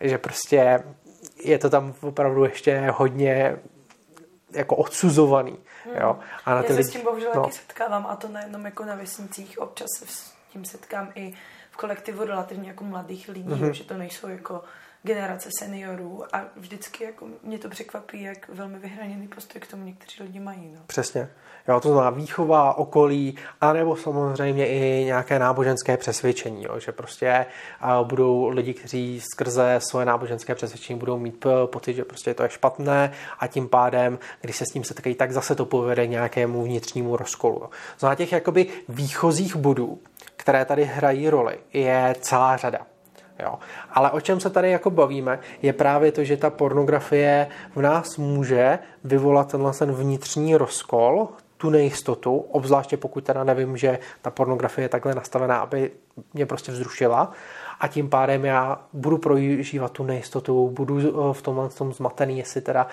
Že 0.00 0.18
prostě 0.18 0.82
je 1.44 1.58
to 1.58 1.70
tam 1.70 1.94
opravdu 2.02 2.44
ještě 2.44 2.92
hodně 2.94 3.56
jako 4.52 4.76
odsuzovaný. 4.76 5.58
Hmm. 5.84 5.96
Jo. 6.00 6.18
A 6.44 6.50
na 6.50 6.56
Já 6.56 6.62
se 6.62 6.72
lidi, 6.72 6.84
s 6.84 6.92
tím 6.92 7.02
bohužel 7.02 7.32
no. 7.34 7.42
taky 7.42 7.54
setkávám 7.54 8.06
a 8.08 8.16
to 8.16 8.28
nejenom 8.28 8.64
jako 8.64 8.84
na 8.84 8.94
vesnicích, 8.94 9.58
občas 9.58 9.88
tím 10.52 10.64
setkám 10.64 11.12
i 11.14 11.32
kolektivu 11.76 12.24
relativně 12.24 12.68
jako 12.68 12.84
mladých 12.84 13.28
lidí, 13.28 13.48
mm-hmm. 13.48 13.70
že 13.70 13.84
to 13.84 13.94
nejsou 13.94 14.28
jako 14.28 14.62
generace 15.02 15.48
seniorů 15.58 16.24
a 16.32 16.44
vždycky 16.56 17.04
jako 17.04 17.26
mě 17.42 17.58
to 17.58 17.68
překvapí, 17.68 18.22
jak 18.22 18.48
velmi 18.48 18.78
vyhraněný 18.78 19.28
postoj 19.28 19.60
k 19.60 19.66
tomu 19.66 19.84
někteří 19.84 20.22
lidi 20.22 20.40
mají. 20.40 20.72
No. 20.74 20.80
Přesně. 20.86 21.28
Jo, 21.68 21.80
to 21.80 21.88
znamená 21.88 22.10
výchova, 22.10 22.74
okolí, 22.74 23.38
anebo 23.60 23.96
samozřejmě 23.96 24.68
i 24.68 25.04
nějaké 25.04 25.38
náboženské 25.38 25.96
přesvědčení, 25.96 26.64
jo, 26.64 26.78
že 26.78 26.92
prostě 26.92 27.46
uh, 28.00 28.06
budou 28.06 28.48
lidi, 28.48 28.74
kteří 28.74 29.20
skrze 29.32 29.76
svoje 29.78 30.06
náboženské 30.06 30.54
přesvědčení 30.54 30.98
budou 30.98 31.18
mít 31.18 31.46
pocit, 31.66 31.94
že 31.94 32.04
prostě 32.04 32.34
to 32.34 32.42
je 32.42 32.48
špatné 32.48 33.12
a 33.38 33.46
tím 33.46 33.68
pádem, 33.68 34.18
když 34.40 34.56
se 34.56 34.64
s 34.64 34.72
tím 34.72 34.84
setkají, 34.84 35.14
tak 35.14 35.32
zase 35.32 35.54
to 35.54 35.64
povede 35.64 36.06
nějakému 36.06 36.62
vnitřnímu 36.62 37.16
rozkolu. 37.16 37.58
Jo. 37.62 37.70
Znamená 37.98 38.14
těch 38.14 38.32
jakoby 38.32 38.66
výchozích 38.88 39.56
bodů, 39.56 39.98
které 40.48 40.64
tady 40.64 40.84
hrají 40.84 41.30
roli, 41.30 41.58
je 41.72 42.14
celá 42.20 42.56
řada. 42.56 42.78
Jo. 43.42 43.58
Ale 43.90 44.10
o 44.10 44.20
čem 44.20 44.40
se 44.40 44.50
tady 44.50 44.70
jako 44.70 44.90
bavíme, 44.90 45.38
je 45.62 45.72
právě 45.72 46.12
to, 46.12 46.24
že 46.24 46.36
ta 46.36 46.50
pornografie 46.50 47.48
v 47.76 47.82
nás 47.82 48.16
může 48.16 48.78
vyvolat 49.04 49.50
tenhle 49.50 49.72
ten 49.72 49.92
vnitřní 49.92 50.56
rozkol, 50.56 51.28
tu 51.56 51.70
nejistotu, 51.70 52.36
obzvláště 52.36 52.96
pokud 52.96 53.24
teda 53.24 53.44
nevím, 53.44 53.76
že 53.76 53.98
ta 54.22 54.30
pornografie 54.30 54.84
je 54.84 54.88
takhle 54.88 55.14
nastavená, 55.14 55.58
aby 55.58 55.90
mě 56.34 56.46
prostě 56.46 56.72
vzrušila 56.72 57.32
a 57.80 57.88
tím 57.88 58.08
pádem 58.10 58.44
já 58.44 58.80
budu 58.92 59.18
prožívat 59.18 59.92
tu 59.92 60.04
nejistotu, 60.04 60.70
budu 60.70 61.32
v 61.32 61.42
tomhle 61.42 61.68
tom 61.68 61.92
zmatený, 61.92 62.38
jestli 62.38 62.60
teda 62.60 62.86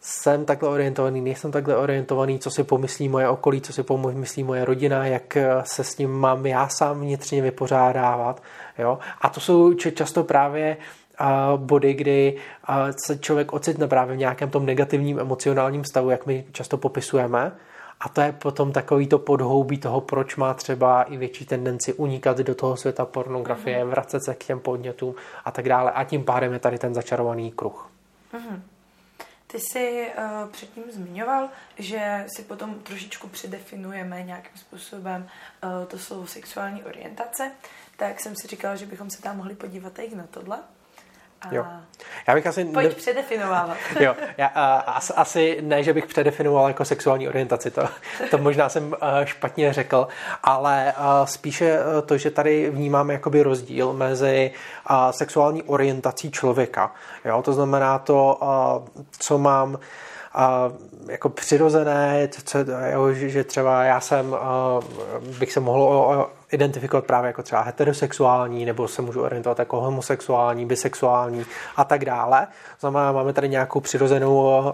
jsem 0.00 0.44
takhle 0.44 0.68
orientovaný, 0.68 1.20
nejsem 1.20 1.52
takhle 1.52 1.76
orientovaný, 1.76 2.38
co 2.38 2.50
si 2.50 2.64
pomyslí 2.64 3.08
moje 3.08 3.28
okolí, 3.28 3.60
co 3.60 3.72
si 3.72 3.82
pomyslí 3.82 4.44
moje 4.44 4.64
rodina, 4.64 5.06
jak 5.06 5.36
eh, 5.36 5.48
se 5.64 5.84
s 5.84 5.98
ním 5.98 6.10
mám 6.10 6.46
já 6.46 6.68
sám 6.68 7.00
vnitřně 7.00 7.42
vypořádávat. 7.42 8.42
Jo? 8.78 8.98
A 9.20 9.28
to 9.28 9.40
jsou 9.40 9.74
často 9.74 10.24
právě 10.24 10.76
body, 11.56 11.94
kdy 11.94 12.36
se 13.06 13.18
člověk 13.18 13.52
ocitne 13.52 13.88
právě 13.88 14.16
v 14.16 14.18
nějakém 14.18 14.50
tom 14.50 14.66
negativním 14.66 15.18
emocionálním 15.18 15.84
stavu, 15.84 16.10
jak 16.10 16.26
my 16.26 16.44
často 16.52 16.76
popisujeme. 16.76 17.52
A 18.00 18.08
to 18.08 18.20
je 18.20 18.32
potom 18.32 18.72
takový 18.72 19.06
to 19.06 19.18
podhoubí 19.18 19.78
toho, 19.78 20.00
proč 20.00 20.36
má 20.36 20.54
třeba 20.54 21.02
i 21.02 21.16
větší 21.16 21.46
tendenci 21.46 21.92
unikat 21.92 22.38
do 22.38 22.54
toho 22.54 22.76
světa 22.76 23.04
pornografie, 23.04 23.84
mm-hmm. 23.84 23.88
vracet 23.88 24.24
se 24.24 24.34
k 24.34 24.44
těm 24.44 24.60
podnětům 24.60 25.14
a 25.44 25.50
tak 25.50 25.68
dále. 25.68 25.90
A 25.90 26.04
tím 26.04 26.24
pádem 26.24 26.52
je 26.52 26.58
tady 26.58 26.78
ten 26.78 26.94
začarovaný 26.94 27.52
kruh. 27.52 27.90
Mm-hmm. 28.34 28.60
Ty 29.52 29.60
jsi 29.60 30.12
uh, 30.18 30.50
předtím 30.50 30.84
zmiňoval, 30.90 31.50
že 31.78 32.26
si 32.36 32.42
potom 32.42 32.74
trošičku 32.74 33.28
předefinujeme 33.28 34.22
nějakým 34.22 34.56
způsobem 34.56 35.28
uh, 35.64 35.86
to 35.86 35.98
slovo 35.98 36.26
sexuální 36.26 36.84
orientace, 36.84 37.52
tak 37.96 38.20
jsem 38.20 38.36
si 38.36 38.48
říkala, 38.48 38.76
že 38.76 38.86
bychom 38.86 39.10
se 39.10 39.22
tam 39.22 39.36
mohli 39.36 39.54
podívat 39.54 39.98
i 39.98 40.16
na 40.16 40.26
tohle. 40.26 40.58
A 41.40 41.54
jo. 41.54 41.66
Já 42.28 42.34
bych 42.34 42.46
asi... 42.46 42.64
Pojď 42.64 42.88
ne... 42.88 42.94
předefinovávat. 42.94 43.76
jo, 44.00 44.16
já, 44.38 44.46
a, 44.46 44.76
as, 44.76 45.12
asi 45.16 45.58
ne, 45.60 45.82
že 45.82 45.92
bych 45.92 46.06
předefinoval 46.06 46.68
jako 46.68 46.84
sexuální 46.84 47.28
orientaci, 47.28 47.70
to, 47.70 47.88
to 48.30 48.38
možná 48.38 48.68
jsem 48.68 48.86
uh, 48.86 48.98
špatně 49.24 49.72
řekl, 49.72 50.08
ale 50.42 50.92
uh, 50.98 51.26
spíše 51.26 51.78
uh, 51.78 52.06
to, 52.06 52.18
že 52.18 52.30
tady 52.30 52.70
vnímáme 52.70 53.12
jakoby 53.12 53.42
rozdíl 53.42 53.92
mezi 53.92 54.50
sexuální 55.10 55.62
orientací 55.62 56.30
člověka. 56.30 56.94
Jo, 57.24 57.42
to 57.42 57.52
znamená 57.52 57.98
to, 57.98 58.40
co 59.18 59.38
mám 59.38 59.78
a 60.34 60.72
jako 61.08 61.28
přirozené, 61.28 62.28
co, 62.44 62.58
jo, 62.92 63.12
že 63.12 63.44
třeba 63.44 63.84
já 63.84 64.00
jsem, 64.00 64.36
bych 65.38 65.52
se 65.52 65.60
mohl 65.60 66.30
identifikovat 66.52 67.04
právě 67.04 67.26
jako 67.26 67.42
třeba 67.42 67.62
heterosexuální, 67.62 68.64
nebo 68.64 68.88
se 68.88 69.02
můžu 69.02 69.22
orientovat 69.22 69.58
jako 69.58 69.80
homosexuální, 69.80 70.66
bisexuální 70.66 71.44
a 71.76 71.84
tak 71.84 72.04
dále. 72.04 72.46
Znamená, 72.80 73.12
máme 73.12 73.32
tady 73.32 73.48
nějakou 73.48 73.80
přirozenou 73.80 74.72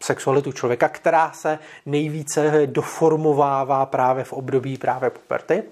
sexualitu 0.00 0.52
člověka, 0.52 0.88
která 0.88 1.32
se 1.32 1.58
nejvíce 1.86 2.66
doformovává 2.66 3.86
právě 3.86 4.24
v 4.24 4.32
období 4.32 4.78
právě 4.78 5.10
puberty. 5.10 5.62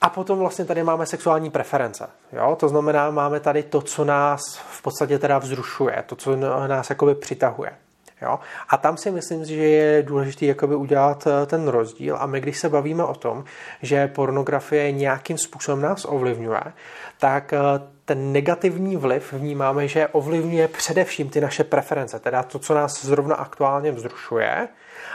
A 0.00 0.08
potom 0.08 0.38
vlastně 0.38 0.64
tady 0.64 0.82
máme 0.82 1.06
sexuální 1.06 1.50
preference. 1.50 2.08
Jo? 2.32 2.56
To 2.60 2.68
znamená, 2.68 3.10
máme 3.10 3.40
tady 3.40 3.62
to, 3.62 3.82
co 3.82 4.04
nás 4.04 4.40
v 4.70 4.82
podstatě 4.82 5.18
teda 5.18 5.38
vzrušuje, 5.38 6.04
to, 6.06 6.16
co 6.16 6.36
nás 6.66 6.90
jakoby 6.90 7.14
přitahuje. 7.14 7.72
Jo? 8.22 8.38
A 8.68 8.76
tam 8.76 8.96
si 8.96 9.10
myslím, 9.10 9.44
že 9.44 9.54
je 9.54 10.02
důležité 10.02 10.46
jakoby 10.46 10.74
udělat 10.74 11.26
eh, 11.26 11.46
ten 11.46 11.68
rozdíl 11.68 12.16
a 12.20 12.26
my, 12.26 12.40
když 12.40 12.58
se 12.58 12.68
bavíme 12.68 13.04
o 13.04 13.14
tom, 13.14 13.44
že 13.82 14.08
pornografie 14.08 14.92
nějakým 14.92 15.38
způsobem 15.38 15.82
nás 15.82 16.04
ovlivňuje, 16.04 16.60
tak 17.18 17.52
eh, 17.52 17.58
ten 18.04 18.32
negativní 18.32 18.96
vliv 18.96 19.32
vnímáme, 19.32 19.88
že 19.88 20.08
ovlivňuje 20.08 20.68
především 20.68 21.30
ty 21.30 21.40
naše 21.40 21.64
preference, 21.64 22.18
teda 22.18 22.42
to, 22.42 22.58
co 22.58 22.74
nás 22.74 23.04
zrovna 23.04 23.34
aktuálně 23.34 23.92
vzrušuje 23.92 24.68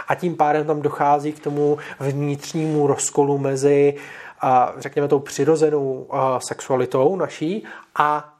a 0.07 0.15
tím 0.15 0.35
pádem 0.35 0.67
tam 0.67 0.81
dochází 0.81 1.33
k 1.33 1.39
tomu 1.39 1.77
vnitřnímu 1.99 2.87
rozkolu 2.87 3.37
mezi 3.37 3.93
a 3.93 4.24
řekněme 4.77 5.07
tou 5.07 5.19
přirozenou 5.19 6.09
sexualitou 6.47 7.15
naší 7.15 7.65
a 7.95 8.33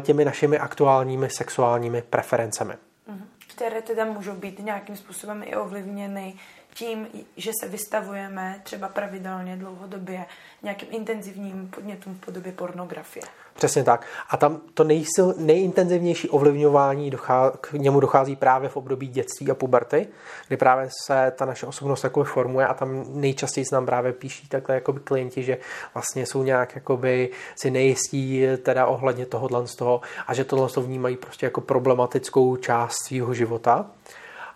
těmi 0.00 0.24
našimi 0.24 0.58
aktuálními 0.58 1.30
sexuálními 1.30 2.02
preferencemi. 2.02 2.74
Mhm. 3.06 3.28
Které 3.54 3.82
teda 3.82 4.04
můžou 4.04 4.32
být 4.32 4.58
nějakým 4.58 4.96
způsobem 4.96 5.42
i 5.46 5.56
ovlivněny 5.56 6.34
tím, 6.74 7.08
že 7.36 7.50
se 7.62 7.68
vystavujeme 7.68 8.60
třeba 8.62 8.88
pravidelně 8.88 9.56
dlouhodobě 9.56 10.26
nějakým 10.62 10.88
intenzivním 10.90 11.68
podnětům 11.68 12.14
v 12.14 12.20
podobě 12.20 12.52
pornografie. 12.52 13.24
Přesně 13.58 13.84
tak. 13.84 14.06
A 14.30 14.36
tam 14.36 14.60
to 14.74 14.84
nejsil, 14.84 15.34
nejintenzivnější 15.38 16.28
ovlivňování 16.28 17.10
dochá, 17.10 17.52
k 17.60 17.72
němu 17.72 18.00
dochází 18.00 18.36
právě 18.36 18.68
v 18.68 18.76
období 18.76 19.08
dětství 19.08 19.50
a 19.50 19.54
puberty, 19.54 20.08
kdy 20.48 20.56
právě 20.56 20.88
se 21.06 21.32
ta 21.36 21.44
naše 21.44 21.66
osobnost 21.66 22.00
takové 22.00 22.26
formuje 22.26 22.66
a 22.66 22.74
tam 22.74 23.04
nejčastěji 23.08 23.64
se 23.64 23.74
nám 23.74 23.86
právě 23.86 24.12
píší 24.12 24.48
takhle 24.48 24.74
jakoby 24.74 25.00
klienti, 25.00 25.42
že 25.42 25.58
vlastně 25.94 26.26
jsou 26.26 26.42
nějak 26.42 26.74
jakoby 26.74 27.30
si 27.56 27.70
nejistí 27.70 28.42
teda 28.62 28.86
ohledně 28.86 29.26
tohohle 29.26 29.66
z 29.66 29.76
toho 29.76 30.00
a 30.26 30.34
že 30.34 30.44
tohle 30.44 30.68
to 30.68 30.82
vnímají 30.82 31.16
prostě 31.16 31.46
jako 31.46 31.60
problematickou 31.60 32.56
část 32.56 32.96
svého 33.06 33.34
života. 33.34 33.86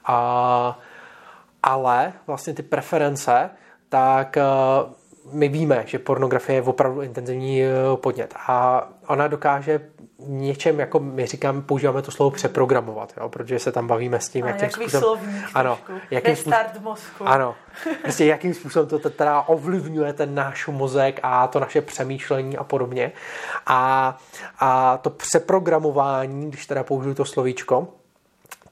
A, 0.05 0.79
ale 1.63 2.13
vlastně 2.27 2.55
ty 2.55 2.63
preference, 2.63 3.51
tak 3.89 4.37
my 5.33 5.49
víme, 5.49 5.83
že 5.87 5.99
pornografie 5.99 6.57
je 6.57 6.63
opravdu 6.63 7.03
intenzivní 7.03 7.63
eh, 7.63 7.71
podnět 7.97 8.35
a 8.47 8.89
ona 9.07 9.29
dokáže 9.29 9.81
něčem, 10.27 10.81
jako 10.81 11.01
my 11.01 11.27
říkáme, 11.27 11.63
používáme 11.63 12.03
to 12.03 12.11
slovo 12.11 12.31
přeprogramovat, 12.31 13.13
jo, 13.17 13.29
protože 13.29 13.59
se 13.59 13.73
tam 13.73 13.87
bavíme 13.87 14.21
s 14.21 14.29
tím, 14.29 14.45
a 14.45 14.49
jakým 14.49 14.71
způsobem... 14.71 15.01
Slovník, 15.03 15.45
ano, 15.55 15.79
jakým 16.11 16.31
Restart 16.31 16.81
mozku. 16.81 17.29
Ano, 17.29 17.55
prostě 18.03 18.25
jakým 18.25 18.55
způsobem 18.55 18.89
to 18.89 19.11
teda 19.11 19.43
ovlivňuje 19.43 20.13
ten 20.13 20.35
náš 20.35 20.67
mozek 20.67 21.21
a 21.23 21.47
to 21.47 21.61
naše 21.61 21.81
přemýšlení 21.81 22.57
a 22.57 22.65
podobně. 22.65 23.13
A, 23.67 24.19
a 24.59 24.97
to 24.97 25.11
přeprogramování, 25.11 26.49
když 26.49 26.67
teda 26.67 26.83
použiju 26.85 27.15
to 27.15 27.25
slovíčko, 27.25 27.89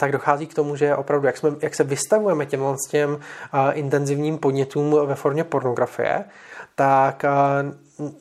tak 0.01 0.13
dochází 0.13 0.47
k 0.47 0.55
tomu, 0.55 0.77
že 0.77 0.97
opravdu, 0.97 1.27
jak, 1.27 1.37
jsme, 1.37 1.51
jak 1.63 1.75
se 1.75 1.85
vystavujeme 1.85 2.47
těm, 2.47 2.77
těm 2.91 3.11
uh, 3.11 3.19
intenzivním 3.73 4.39
podnětům 4.39 4.97
ve 5.07 5.15
formě 5.15 5.45
pornografie, 5.45 6.25
tak 6.75 7.25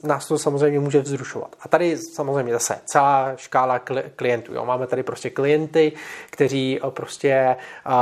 nás 0.03 0.27
to 0.27 0.39
samozřejmě 0.39 0.79
může 0.79 1.01
vzrušovat. 1.01 1.55
A 1.61 1.67
tady 1.67 1.97
samozřejmě 1.97 2.53
zase 2.53 2.79
celá 2.85 3.33
škála 3.35 3.79
klientů. 4.15 4.53
Jo. 4.53 4.65
Máme 4.65 4.87
tady 4.87 5.03
prostě 5.03 5.29
klienty, 5.29 5.91
kteří 6.29 6.79
prostě 6.89 7.55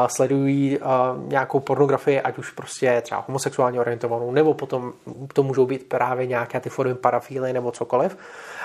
sledují 0.08 0.80
nějakou 1.28 1.60
pornografii, 1.60 2.22
ať 2.22 2.38
už 2.38 2.52
prostě 2.52 3.02
třeba 3.02 3.24
homosexuálně 3.28 3.80
orientovanou, 3.80 4.32
nebo 4.32 4.54
potom 4.54 4.94
to 5.34 5.44
můžou 5.44 5.66
být 5.66 5.90
právě 5.90 6.28
nějaké 6.28 6.60
ty 6.60 6.70
formy 6.70 6.96
parafíly 6.96 7.54
nebo 7.54 7.72
cokoliv. 7.72 8.18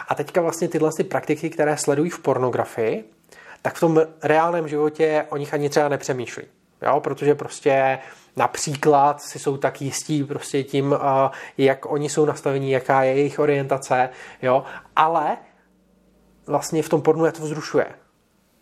A 0.08 0.14
teďka 0.14 0.40
vlastně 0.40 0.68
tyhle 0.68 0.90
ty 0.96 1.04
praktiky, 1.04 1.50
které 1.50 1.76
sledují 1.76 2.10
v 2.10 2.18
pornografii, 2.18 3.04
tak 3.62 3.74
v 3.74 3.80
tom 3.80 4.02
reálném 4.22 4.68
životě 4.68 5.26
o 5.28 5.36
nich 5.36 5.54
ani 5.54 5.68
třeba 5.68 5.88
nepřemýšlí. 5.88 6.42
Jo? 6.82 7.00
Protože 7.00 7.34
prostě 7.34 7.98
například 8.36 9.22
si 9.22 9.38
jsou 9.38 9.56
tak 9.56 9.82
jistí 9.82 10.24
prostě 10.24 10.62
tím, 10.62 10.96
jak 11.58 11.92
oni 11.92 12.08
jsou 12.08 12.24
nastavení, 12.24 12.70
jaká 12.70 13.02
je 13.02 13.14
jejich 13.14 13.38
orientace, 13.38 14.08
jo? 14.42 14.64
ale 14.96 15.36
vlastně 16.46 16.82
v 16.82 16.88
tom 16.88 17.02
pornu 17.02 17.24
je 17.24 17.32
to 17.32 17.42
vzrušuje. 17.42 17.86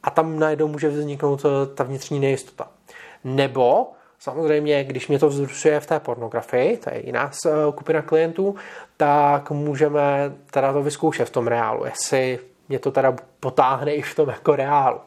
A 0.03 0.11
tam 0.11 0.39
najednou 0.39 0.69
může 0.69 0.89
vzniknout 0.89 1.45
eh, 1.45 1.75
ta 1.75 1.85
vnitřní 1.85 2.21
nejistota. 2.21 2.69
Nebo 3.25 3.93
Samozřejmě, 4.23 4.85
když 4.85 5.09
mě 5.09 5.19
to 5.19 5.29
vzrušuje 5.29 5.81
v 5.81 5.87
té 5.87 6.01
pornografii, 6.01 6.77
to 6.77 6.91
je 6.91 7.07
jiná 7.07 7.31
skupina 7.71 8.03
klientů, 8.03 8.55
tak 8.97 9.51
můžeme 9.51 10.33
teda 10.51 10.73
to 10.73 10.83
vyzkoušet 10.83 11.29
v 11.29 11.31
tom 11.31 11.47
reálu, 11.47 11.85
jestli 11.85 12.39
mě 12.71 12.79
to 12.79 12.91
teda 12.91 13.17
potáhne 13.41 13.95
i 13.95 14.03
v 14.03 14.15
tom 14.15 14.29
jako 14.29 14.57
reálu. 14.57 15.01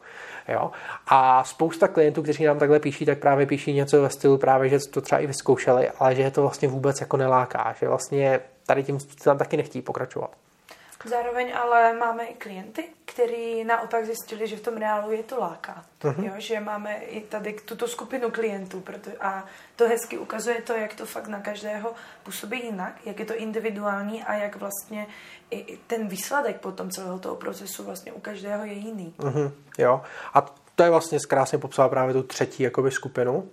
Jo? 0.47 0.71
A 1.07 1.43
spousta 1.43 1.87
klientů, 1.87 2.23
kteří 2.23 2.45
nám 2.45 2.59
takhle 2.59 2.79
píší, 2.79 3.05
tak 3.05 3.19
právě 3.19 3.45
píší 3.45 3.73
něco 3.73 4.01
ve 4.01 4.09
stylu 4.09 4.37
právě, 4.37 4.69
že 4.69 4.79
to 4.79 5.01
třeba 5.01 5.21
i 5.21 5.27
vyzkoušeli, 5.27 5.89
ale 5.99 6.15
že 6.15 6.21
je 6.21 6.31
to 6.31 6.41
vlastně 6.41 6.67
vůbec 6.67 7.01
jako 7.01 7.17
neláká, 7.17 7.75
že 7.79 7.87
vlastně 7.87 8.39
tady 8.65 8.83
tím 8.83 8.97
tam 9.23 9.37
taky 9.37 9.57
nechtí 9.57 9.81
pokračovat. 9.81 10.31
Zároveň 11.05 11.53
ale 11.55 11.93
máme 11.93 12.25
i 12.25 12.33
klienty, 12.33 12.83
kteří 13.05 13.63
naopak 13.63 14.05
zjistili, 14.05 14.47
že 14.47 14.55
v 14.55 14.61
tom 14.61 14.77
reálu 14.77 15.11
je 15.11 15.23
to 15.23 15.39
láká. 15.39 15.85
Uh-huh. 16.01 16.25
Jo, 16.25 16.33
že 16.37 16.59
máme 16.59 16.95
i 16.95 17.21
tady 17.21 17.53
tuto 17.53 17.87
skupinu 17.87 18.31
klientů 18.31 18.79
proto, 18.79 19.09
a 19.21 19.45
to 19.75 19.87
hezky 19.87 20.17
ukazuje 20.17 20.61
to, 20.61 20.73
jak 20.73 20.95
to 20.95 21.05
fakt 21.05 21.27
na 21.27 21.39
každého 21.39 21.93
působí 22.23 22.65
jinak, 22.65 22.93
jak 23.05 23.19
je 23.19 23.25
to 23.25 23.35
individuální 23.35 24.23
a 24.23 24.33
jak 24.33 24.55
vlastně 24.55 25.07
i 25.51 25.77
ten 25.87 26.07
výsledek 26.07 26.59
potom 26.59 26.91
celého 26.91 27.19
toho 27.19 27.35
procesu 27.35 27.83
vlastně 27.83 28.11
u 28.11 28.19
každého 28.19 28.65
je 28.65 28.73
jiný. 28.73 29.13
Uh-huh. 29.17 29.51
Jo. 29.77 30.01
A 30.33 30.41
to 30.75 30.83
je 30.83 30.89
vlastně 30.89 31.19
krásně 31.27 31.57
popsala 31.57 31.89
právě 31.89 32.13
tu 32.13 32.23
třetí 32.23 32.63
jakoby, 32.63 32.91
skupinu. 32.91 33.49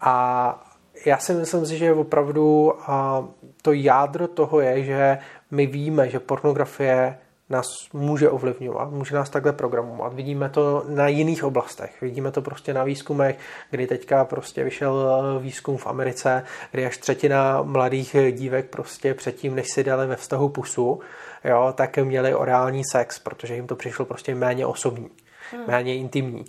A 0.00 0.64
já 1.04 1.18
si 1.18 1.34
myslím 1.34 1.66
si, 1.66 1.78
že 1.78 1.94
opravdu 1.94 2.74
a, 2.90 3.24
to 3.62 3.72
jádro 3.72 4.28
toho 4.28 4.60
je, 4.60 4.84
že 4.84 5.18
my 5.50 5.66
víme, 5.66 6.08
že 6.08 6.20
pornografie 6.20 7.18
nás 7.50 7.66
může 7.92 8.30
ovlivňovat, 8.30 8.90
může 8.90 9.14
nás 9.14 9.30
takhle 9.30 9.52
programovat. 9.52 10.14
Vidíme 10.14 10.48
to 10.48 10.84
na 10.88 11.08
jiných 11.08 11.44
oblastech. 11.44 12.02
Vidíme 12.02 12.30
to 12.30 12.42
prostě 12.42 12.74
na 12.74 12.84
výzkumech, 12.84 13.38
kdy 13.70 13.86
teďka 13.86 14.24
prostě 14.24 14.64
vyšel 14.64 15.08
výzkum 15.42 15.76
v 15.76 15.86
Americe, 15.86 16.44
kdy 16.70 16.86
až 16.86 16.98
třetina 16.98 17.62
mladých 17.62 18.16
dívek 18.30 18.70
prostě 18.70 19.14
předtím, 19.14 19.54
než 19.54 19.66
si 19.74 19.84
dali 19.84 20.06
ve 20.06 20.16
vztahu 20.16 20.48
pusu, 20.48 21.00
jo, 21.44 21.72
tak 21.76 21.96
měli 21.96 22.34
orální 22.34 22.82
sex, 22.92 23.18
protože 23.18 23.54
jim 23.54 23.66
to 23.66 23.76
přišlo 23.76 24.04
prostě 24.04 24.34
méně 24.34 24.66
osobní, 24.66 25.10
hmm. 25.52 25.64
méně 25.66 25.96
intimní. 25.96 26.44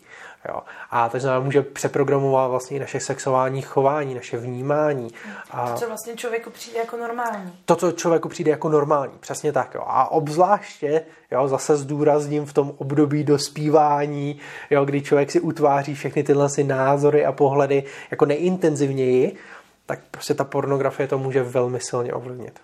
Jo. 0.47 0.61
A 0.91 1.09
to 1.09 1.19
znamená, 1.19 1.45
může 1.45 1.61
přeprogramovat 1.61 2.49
vlastně 2.49 2.77
i 2.77 2.79
naše 2.79 2.99
sexuální 2.99 3.61
chování, 3.61 4.15
naše 4.15 4.37
vnímání. 4.37 5.09
A 5.51 5.71
to, 5.71 5.79
co 5.79 5.87
vlastně 5.87 6.15
člověku 6.15 6.49
přijde 6.49 6.79
jako 6.79 6.97
normální. 6.97 7.53
To, 7.65 7.75
co 7.75 7.91
člověku 7.91 8.29
přijde 8.29 8.51
jako 8.51 8.69
normální, 8.69 9.13
přesně 9.19 9.51
tak. 9.51 9.73
Jo. 9.75 9.83
A 9.85 10.11
obzvláště, 10.11 11.05
jo, 11.31 11.47
zase 11.47 11.77
zdůrazním 11.77 12.45
v 12.45 12.53
tom 12.53 12.73
období 12.77 13.23
dospívání, 13.23 14.39
jo, 14.69 14.85
kdy 14.85 15.01
člověk 15.01 15.31
si 15.31 15.39
utváří 15.39 15.95
všechny 15.95 16.23
tyhle 16.23 16.49
si 16.49 16.63
názory 16.63 17.25
a 17.25 17.31
pohledy 17.31 17.83
jako 18.11 18.25
neintenzivněji, 18.25 19.35
tak 19.85 19.99
prostě 20.11 20.33
ta 20.33 20.43
pornografie 20.43 21.07
to 21.07 21.17
může 21.17 21.43
velmi 21.43 21.79
silně 21.81 22.13
ovlivnit. 22.13 22.59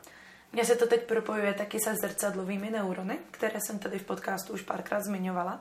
Mně 0.54 0.66
se 0.66 0.76
to 0.76 0.88
teď 0.88 1.04
propojuje 1.04 1.54
taky 1.54 1.80
se 1.80 1.96
zrcadlovými 1.96 2.70
neurony, 2.70 3.18
které 3.32 3.60
jsem 3.62 3.80
tady 3.80 4.00
v 4.00 4.04
podcastu 4.04 4.54
už 4.54 4.62
párkrát 4.62 5.02
zmiňovala. 5.04 5.60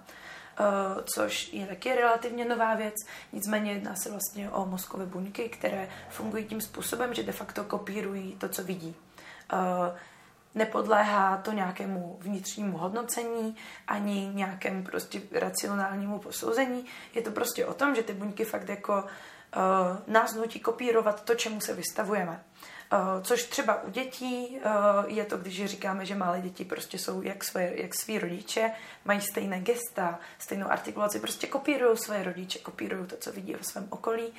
Eh, 0.59 1.03
což 1.15 1.53
je 1.53 1.67
taky 1.67 1.95
relativně 1.95 2.45
nová 2.45 2.75
věc. 2.75 2.95
Nicméně 3.33 3.73
jedná 3.73 3.95
se 3.95 4.11
vlastně 4.11 4.51
o 4.51 4.67
mozkové 4.67 5.07
buňky, 5.07 5.49
které 5.49 5.89
fungují 6.11 6.45
tím 6.45 6.61
způsobem, 6.61 7.15
že 7.15 7.23
de 7.23 7.33
facto 7.33 7.65
kopírují 7.65 8.37
to, 8.37 8.49
co 8.49 8.65
vidí. 8.65 8.95
Eh, 9.53 9.99
nepodléhá 10.55 11.37
to 11.37 11.53
nějakému 11.53 12.19
vnitřnímu 12.21 12.79
hodnocení 12.79 13.57
ani 13.89 14.31
nějakému 14.35 14.83
prostě 14.83 15.23
racionálnímu 15.33 16.19
posouzení. 16.19 16.85
Je 17.15 17.23
to 17.23 17.31
prostě 17.31 17.67
o 17.67 17.75
tom, 17.75 17.95
že 17.95 18.03
ty 18.03 18.13
buňky 18.13 18.45
fakt 18.45 18.69
jako 18.69 19.05
nás 20.07 20.35
nutí 20.35 20.61
kopírovat 20.61 21.25
to, 21.25 21.35
čemu 21.35 21.61
se 21.61 21.75
vystavujeme. 21.75 22.45
Eh, 22.95 23.23
což 23.23 23.45
třeba 23.45 23.83
u 23.83 23.91
dětí 23.91 24.59
eh, 24.59 24.71
je 25.07 25.25
to, 25.25 25.37
když 25.37 25.65
říkáme, 25.65 26.07
že 26.07 26.15
malé 26.15 26.41
děti 26.41 26.65
prostě 26.65 26.99
jsou 26.99 27.23
jak, 27.23 27.45
svoje, 27.45 27.83
jak 27.83 27.95
svý 27.95 28.19
rodiče, 28.19 28.71
mají 29.05 29.21
stejné 29.21 29.61
gesta, 29.61 30.19
stejnou 30.39 30.71
artikulaci, 30.71 31.21
prostě 31.21 31.47
kopírují 31.47 31.97
své 31.97 32.23
rodiče, 32.23 32.59
kopírují 32.59 33.07
to, 33.07 33.17
co 33.17 33.33
vidí 33.33 33.53
ve 33.53 33.65
svém 33.65 33.87
okolí. 33.91 34.33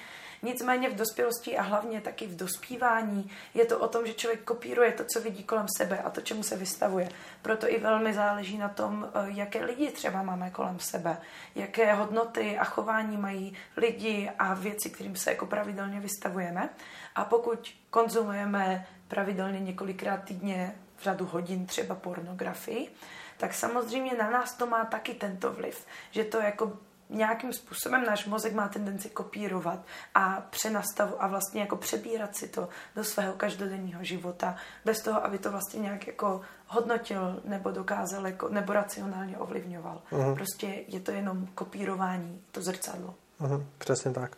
Nicméně 0.46 0.90
v 0.90 0.96
dospělosti 0.96 1.58
a 1.58 1.62
hlavně 1.62 2.02
taky 2.02 2.28
v 2.28 2.36
dospívání 2.36 3.32
je 3.54 3.66
to 3.66 3.80
o 3.80 3.88
tom, 3.88 4.08
že 4.08 4.14
člověk 4.14 4.44
kopíruje 4.44 4.92
to, 4.92 5.04
co 5.14 5.22
vidí 5.22 5.44
kolem 5.44 5.66
sebe 5.78 5.98
a 6.00 6.10
to, 6.10 6.22
čemu 6.22 6.44
se 6.44 6.56
vystavuje. 6.56 7.10
Proto 7.42 7.70
i 7.70 7.80
velmi 7.80 8.14
záleží 8.14 8.58
na 8.58 8.70
tom, 8.70 9.08
eh, 9.08 9.26
jaké 9.28 9.66
lidi 9.66 9.92
třeba 9.92 10.24
máme 10.24 10.50
kolem 10.50 10.80
sebe, 10.80 11.18
jaké 11.56 11.94
hodnoty 11.94 12.58
a 12.58 12.64
chování 12.64 13.18
mají 13.18 13.54
lidi 13.78 14.32
a 14.40 14.54
věci, 14.54 14.90
kterým 14.90 15.16
se 15.16 15.30
jako 15.30 15.46
pravidelně 15.46 16.00
vystavujeme. 16.00 16.70
A 17.16 17.26
pokud 17.26 17.74
konzumujeme 17.90 18.88
pravidelně 19.08 19.60
několikrát 19.60 20.24
týdně 20.24 20.76
v 20.98 21.04
řadu 21.04 21.26
hodin 21.26 21.66
třeba 21.66 21.96
pornografii, 21.96 22.92
tak 23.38 23.54
samozřejmě 23.54 24.14
na 24.18 24.30
nás 24.30 24.54
to 24.54 24.68
má 24.68 24.86
taky 24.86 25.14
tento 25.14 25.54
vliv, 25.54 25.86
že 26.12 26.24
to 26.24 26.38
jako 26.38 26.78
nějakým 27.10 27.54
způsobem 27.54 28.06
náš 28.06 28.26
mozek 28.26 28.54
má 28.54 28.68
tendenci 28.68 29.10
kopírovat 29.10 29.80
a 30.16 30.44
přenastavu 30.50 31.24
a 31.24 31.28
vlastně 31.28 31.62
jako 31.62 31.76
přebírat 31.76 32.36
si 32.36 32.48
to 32.48 32.70
do 32.96 33.04
svého 33.04 33.34
každodenního 33.34 34.04
života, 34.04 34.56
bez 34.86 35.02
toho, 35.02 35.26
aby 35.26 35.38
to 35.38 35.52
vlastně 35.52 35.80
nějak 35.80 36.08
jako 36.08 36.42
hodnotil 36.68 37.42
nebo 37.46 37.72
dokázal 37.72 38.28
jako, 38.28 38.50
nebo 38.50 38.74
racionálně 38.74 39.38
ovlivňoval. 39.38 40.02
Uh-huh. 40.12 40.36
Prostě 40.36 40.84
je 40.88 41.00
to 41.00 41.12
jenom 41.12 41.48
kopírování, 41.56 42.42
to 42.52 42.62
zrcadlo. 42.62 43.14
Uh-huh, 43.42 43.64
přesně 43.78 44.12
tak. 44.12 44.38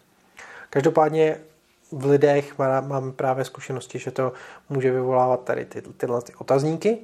Každopádně 0.69 1.39
v 1.91 2.05
lidech 2.05 2.57
mám 2.87 3.11
právě 3.11 3.45
zkušenosti, 3.45 3.99
že 3.99 4.11
to 4.11 4.33
může 4.69 4.91
vyvolávat 4.91 5.43
tady 5.43 5.65
ty, 5.65 5.81
tyhle 5.81 6.21
ty 6.21 6.35
otazníky. 6.35 6.97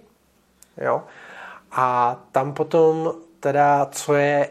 Jo? 0.77 1.03
A 1.71 2.17
tam 2.31 2.53
potom 2.53 3.13
teda, 3.39 3.85
co 3.85 4.13
je 4.13 4.49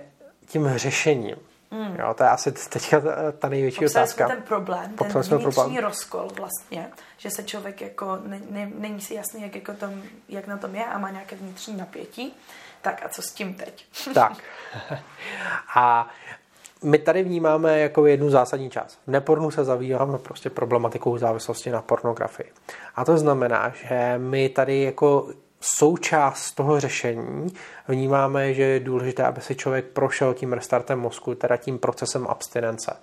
tím 0.53 0.69
řešením. 0.77 1.37
Mm. 1.71 1.97
Jo, 1.99 2.15
to 2.15 2.23
je 2.25 2.29
asi 2.31 2.53
teďka 2.53 3.01
ta, 3.01 3.33
ta 3.39 3.49
největší 3.49 3.79
Popsali 3.81 4.03
otázka. 4.05 4.27
jsme 4.27 4.35
ten 4.37 4.45
problém, 4.45 4.93
Popsali 4.97 5.29
ten 5.29 5.39
vnitřní 5.39 5.55
problém. 5.63 5.85
rozkol 5.85 6.29
vlastně, 6.39 6.89
že 7.19 7.31
se 7.31 7.43
člověk 7.43 7.81
jako 7.81 8.19
ne, 8.27 8.41
ne, 8.51 8.71
není 8.79 9.01
si 9.01 9.15
jasný, 9.15 9.43
jak, 9.43 9.55
jako 9.55 9.73
tom, 9.73 10.03
jak 10.29 10.47
na 10.47 10.57
tom 10.57 10.75
je 10.75 10.85
a 10.85 10.99
má 10.99 11.11
nějaké 11.11 11.37
vnitřní 11.37 11.77
napětí. 11.77 12.35
Tak 12.83 13.03
a 13.07 13.09
co 13.09 13.23
s 13.23 13.33
tím 13.33 13.55
teď? 13.55 13.85
Tak. 14.15 14.33
A 15.77 16.09
my 16.85 16.99
tady 16.99 17.23
vnímáme 17.23 17.79
jako 17.81 18.07
jednu 18.07 18.31
zásadní 18.31 18.71
část. 18.71 18.99
V 19.07 19.11
nepornu 19.11 19.51
se 19.51 19.65
zabýváme 19.65 20.19
prostě 20.19 20.51
problematikou 20.51 21.19
závislosti 21.19 21.71
na 21.71 21.83
pornografii. 21.83 22.53
A 22.97 23.05
to 23.05 23.19
znamená, 23.19 23.73
že 23.75 24.15
my 24.19 24.49
tady 24.49 24.83
jako 24.83 25.29
součást 25.63 26.53
toho 26.53 26.81
řešení 26.81 27.53
vnímáme, 27.89 28.55
že 28.55 28.63
je 28.63 28.81
důležité, 28.81 29.25
aby 29.25 29.41
si 29.41 29.55
člověk 29.55 29.85
prošel 29.85 30.35
tím 30.35 30.53
restartem 30.53 31.01
mozku, 31.01 31.35
teda 31.35 31.57
tím 31.57 31.79
procesem 31.79 32.27
abstinence. 32.27 32.97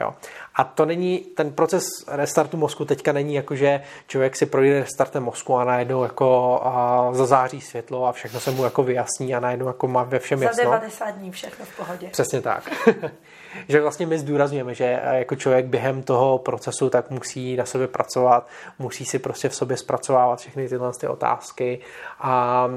Jo. 0.00 0.14
A 0.54 0.64
to 0.64 0.86
není, 0.86 1.18
ten 1.18 1.52
proces 1.52 1.84
restartu 2.08 2.56
mozku 2.56 2.84
teďka 2.84 3.12
není 3.12 3.34
jako, 3.34 3.56
že 3.56 3.82
člověk 4.06 4.36
si 4.36 4.46
projde 4.46 4.80
restartem 4.80 5.22
mozku 5.22 5.56
a 5.56 5.64
najednou 5.64 6.02
jako 6.02 6.60
a 6.64 7.08
zazáří 7.12 7.60
světlo 7.60 8.06
a 8.06 8.12
všechno 8.12 8.40
se 8.40 8.50
mu 8.50 8.64
jako 8.64 8.82
vyjasní 8.82 9.34
a 9.34 9.40
najednou 9.40 9.66
jako 9.66 9.88
má 9.88 10.02
ve 10.02 10.18
všem 10.18 10.38
Za 10.38 10.44
jasno. 10.44 10.64
90 10.64 11.10
dní 11.10 11.30
všechno 11.30 11.64
v 11.64 11.76
pohodě. 11.76 12.08
Přesně 12.08 12.40
tak. 12.40 12.70
že 13.68 13.80
vlastně 13.80 14.06
my 14.06 14.18
zdůrazňujeme, 14.18 14.74
že 14.74 15.00
jako 15.12 15.36
člověk 15.36 15.66
během 15.66 16.02
toho 16.02 16.38
procesu 16.38 16.90
tak 16.90 17.10
musí 17.10 17.56
na 17.56 17.64
sobě 17.66 17.88
pracovat, 17.88 18.48
musí 18.78 19.04
si 19.04 19.18
prostě 19.18 19.48
v 19.48 19.54
sobě 19.54 19.76
zpracovávat 19.76 20.38
všechny 20.38 20.68
tyhle 20.68 20.92
ty 21.00 21.06
otázky 21.06 21.78
a 22.20 22.68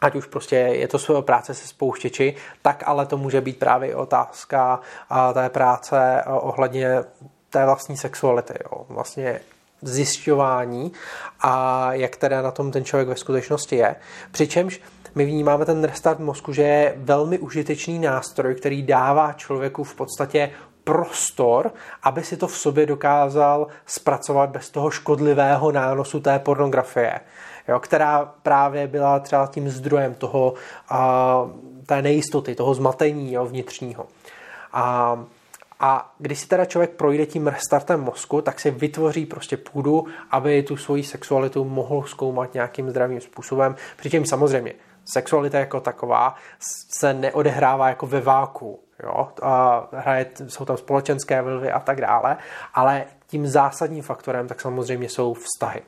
ať 0.00 0.14
už 0.14 0.26
prostě 0.26 0.56
je 0.56 0.88
to 0.88 0.98
svého 0.98 1.22
práce 1.22 1.54
se 1.54 1.68
spouštěči, 1.68 2.34
tak 2.62 2.82
ale 2.86 3.06
to 3.06 3.16
může 3.16 3.40
být 3.40 3.58
právě 3.58 3.96
otázka 3.96 4.80
té 5.34 5.48
práce 5.48 6.22
a, 6.22 6.34
ohledně 6.34 6.88
té 7.50 7.64
vlastní 7.64 7.96
sexuality. 7.96 8.54
Jo. 8.64 8.86
Vlastně 8.88 9.40
zjišťování 9.82 10.92
a 11.40 11.86
jak 11.92 12.16
teda 12.16 12.42
na 12.42 12.50
tom 12.50 12.70
ten 12.70 12.84
člověk 12.84 13.08
ve 13.08 13.16
skutečnosti 13.16 13.76
je. 13.76 13.96
Přičemž 14.30 14.80
my 15.14 15.24
vnímáme 15.24 15.64
ten 15.64 15.84
restart 15.84 16.18
mozku, 16.18 16.52
že 16.52 16.62
je 16.62 16.94
velmi 16.96 17.38
užitečný 17.38 17.98
nástroj, 17.98 18.54
který 18.54 18.82
dává 18.82 19.32
člověku 19.32 19.84
v 19.84 19.94
podstatě 19.94 20.50
prostor, 20.84 21.72
aby 22.02 22.22
si 22.22 22.36
to 22.36 22.46
v 22.46 22.58
sobě 22.58 22.86
dokázal 22.86 23.66
zpracovat 23.86 24.50
bez 24.50 24.70
toho 24.70 24.90
škodlivého 24.90 25.72
nánosu 25.72 26.20
té 26.20 26.38
pornografie, 26.38 27.20
jo, 27.68 27.80
která 27.80 28.34
právě 28.42 28.86
byla 28.86 29.18
třeba 29.20 29.46
tím 29.46 29.68
zdrojem 29.68 30.14
toho, 30.14 30.54
a, 30.88 31.50
té 31.86 32.02
nejistoty, 32.02 32.54
toho 32.54 32.74
zmatení 32.74 33.32
jo, 33.32 33.46
vnitřního. 33.46 34.06
A 34.72 35.18
a 35.82 36.12
když 36.18 36.38
si 36.38 36.48
teda 36.48 36.64
člověk 36.64 36.90
projde 36.90 37.26
tím 37.26 37.46
restartem 37.46 38.00
mozku, 38.00 38.42
tak 38.42 38.60
si 38.60 38.70
vytvoří 38.70 39.26
prostě 39.26 39.56
půdu, 39.56 40.06
aby 40.30 40.62
tu 40.62 40.76
svoji 40.76 41.02
sexualitu 41.02 41.64
mohl 41.64 42.02
zkoumat 42.02 42.54
nějakým 42.54 42.90
zdravým 42.90 43.20
způsobem. 43.20 43.76
Přičem 43.96 44.26
samozřejmě 44.26 44.74
sexualita 45.12 45.58
jako 45.58 45.80
taková 45.80 46.34
se 46.98 47.14
neodehrává 47.14 47.88
jako 47.88 48.06
ve 48.06 48.20
váku. 48.20 48.80
Jo? 49.02 49.28
A 49.42 49.86
hraje, 49.92 50.26
jsou 50.48 50.64
tam 50.64 50.76
společenské 50.76 51.42
vlivy 51.42 51.72
a 51.72 51.80
tak 51.80 52.00
dále, 52.00 52.36
ale 52.74 53.04
tím 53.26 53.46
zásadním 53.46 54.02
faktorem 54.02 54.48
tak 54.48 54.60
samozřejmě 54.60 55.08
jsou 55.08 55.34
vztahy. 55.34 55.82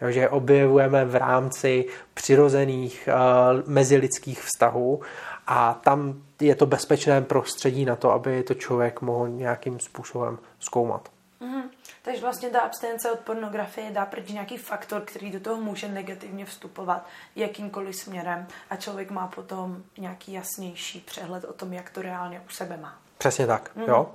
Jo, 0.00 0.10
že 0.10 0.28
objevujeme 0.28 1.04
v 1.04 1.14
rámci 1.14 1.86
přirozených 2.14 3.08
uh, 3.08 3.70
mezilidských 3.70 4.42
vztahů 4.42 5.00
a 5.46 5.74
tam 5.74 6.22
je 6.40 6.54
to 6.54 6.66
bezpečné 6.66 7.20
prostředí 7.20 7.84
na 7.84 7.96
to, 7.96 8.12
aby 8.12 8.42
to 8.42 8.54
člověk 8.54 9.00
mohl 9.00 9.28
nějakým 9.28 9.80
způsobem 9.80 10.38
zkoumat. 10.58 11.08
Mm-hmm. 11.40 11.62
Takže 12.08 12.22
vlastně 12.22 12.50
ta 12.50 12.60
abstinence 12.60 13.12
od 13.12 13.18
pornografie 13.18 13.90
dá 13.90 14.06
pryč 14.06 14.28
nějaký 14.28 14.56
faktor, 14.56 15.02
který 15.04 15.30
do 15.30 15.40
toho 15.40 15.56
může 15.56 15.88
negativně 15.88 16.44
vstupovat 16.44 17.06
jakýmkoliv 17.36 17.96
směrem 17.96 18.46
a 18.70 18.76
člověk 18.76 19.10
má 19.10 19.26
potom 19.26 19.82
nějaký 19.98 20.32
jasnější 20.32 21.00
přehled 21.00 21.44
o 21.44 21.52
tom, 21.52 21.72
jak 21.72 21.90
to 21.90 22.02
reálně 22.02 22.40
u 22.46 22.52
sebe 22.52 22.76
má. 22.76 22.98
Přesně 23.18 23.46
tak, 23.46 23.70
mm. 23.76 23.82
jo. 23.82 24.10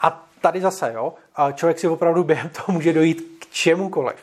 A 0.00 0.26
tady 0.40 0.60
zase, 0.60 0.92
jo, 0.94 1.14
člověk 1.54 1.78
si 1.78 1.88
opravdu 1.88 2.24
během 2.24 2.48
toho 2.48 2.72
může 2.72 2.92
dojít 2.92 3.36
k 3.38 3.46
čemukoliv. 3.50 4.16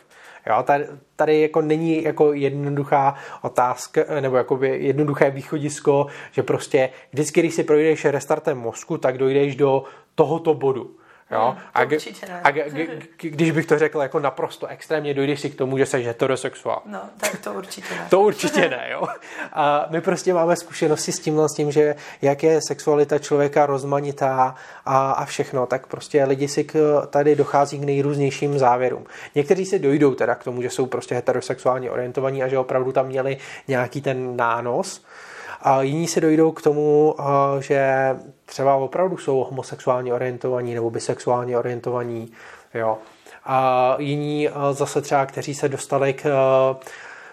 Jo, 0.47 0.63
tady, 0.63 0.87
tady 1.15 1.41
jako 1.41 1.61
není 1.61 2.03
jako 2.03 2.33
jednoduchá 2.33 3.15
otázka, 3.41 4.01
nebo 4.19 4.37
jako 4.37 4.59
jednoduché 4.63 5.31
východisko, 5.31 6.07
že 6.31 6.43
prostě 6.43 6.89
vždycky, 7.11 7.39
když 7.39 7.55
si 7.55 7.63
projdeš 7.63 8.05
restartem 8.05 8.57
mozku, 8.57 8.97
tak 8.97 9.17
dojdeš 9.17 9.55
do 9.55 9.83
tohoto 10.15 10.53
bodu. 10.53 11.00
Jo? 11.31 11.55
Hmm, 11.57 11.67
a, 11.73 11.85
g- 11.85 11.97
a 12.43 12.51
g- 12.51 12.69
g- 12.69 13.29
když 13.29 13.51
bych 13.51 13.65
to 13.65 13.79
řekl 13.79 14.01
jako 14.01 14.19
naprosto 14.19 14.67
extrémně, 14.67 15.13
dojdeš 15.13 15.39
si 15.39 15.49
k 15.49 15.55
tomu, 15.55 15.77
že 15.77 15.85
jsi 15.85 16.03
heterosexuál. 16.03 16.81
No, 16.85 16.99
tak 17.17 17.39
to 17.39 17.53
určitě 17.53 17.95
ne. 17.95 18.07
to 18.09 18.21
určitě 18.21 18.69
ne, 18.69 18.87
jo. 18.91 19.07
A 19.53 19.85
my 19.89 20.01
prostě 20.01 20.33
máme 20.33 20.55
zkušenosti 20.55 21.11
s 21.11 21.19
tímhle, 21.19 21.49
s 21.49 21.53
tím, 21.53 21.71
že 21.71 21.95
jak 22.21 22.43
je 22.43 22.59
sexualita 22.67 23.19
člověka 23.19 23.65
rozmanitá 23.65 24.55
a, 24.85 25.11
a 25.11 25.25
všechno, 25.25 25.65
tak 25.65 25.87
prostě 25.87 26.23
lidi 26.23 26.47
si 26.47 26.63
k, 26.63 27.07
tady 27.09 27.35
dochází 27.35 27.79
k 27.79 27.83
nejrůznějším 27.83 28.59
závěrům. 28.59 29.05
Někteří 29.35 29.65
si 29.65 29.79
dojdou 29.79 30.15
teda 30.15 30.35
k 30.35 30.43
tomu, 30.43 30.61
že 30.61 30.69
jsou 30.69 30.85
prostě 30.85 31.15
heterosexuálně 31.15 31.91
orientovaní 31.91 32.43
a 32.43 32.47
že 32.47 32.57
opravdu 32.57 32.91
tam 32.91 33.07
měli 33.07 33.37
nějaký 33.67 34.01
ten 34.01 34.37
nános, 34.37 35.05
a 35.61 35.81
jiní 35.81 36.07
se 36.07 36.21
dojdou 36.21 36.51
k 36.51 36.61
tomu, 36.61 37.15
že 37.59 37.91
třeba 38.45 38.75
opravdu 38.75 39.17
jsou 39.17 39.43
homosexuálně 39.43 40.13
orientovaní 40.13 40.73
nebo 40.73 40.89
bisexuálně 40.89 41.57
orientovaní. 41.57 42.31
Jo. 42.73 42.97
A 43.45 43.95
jiní 43.99 44.49
zase 44.71 45.01
třeba, 45.01 45.25
kteří 45.25 45.53
se 45.53 45.69
dostali 45.69 46.13
k 46.13 46.25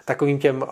takovým 0.05 0.39
těm 0.39 0.65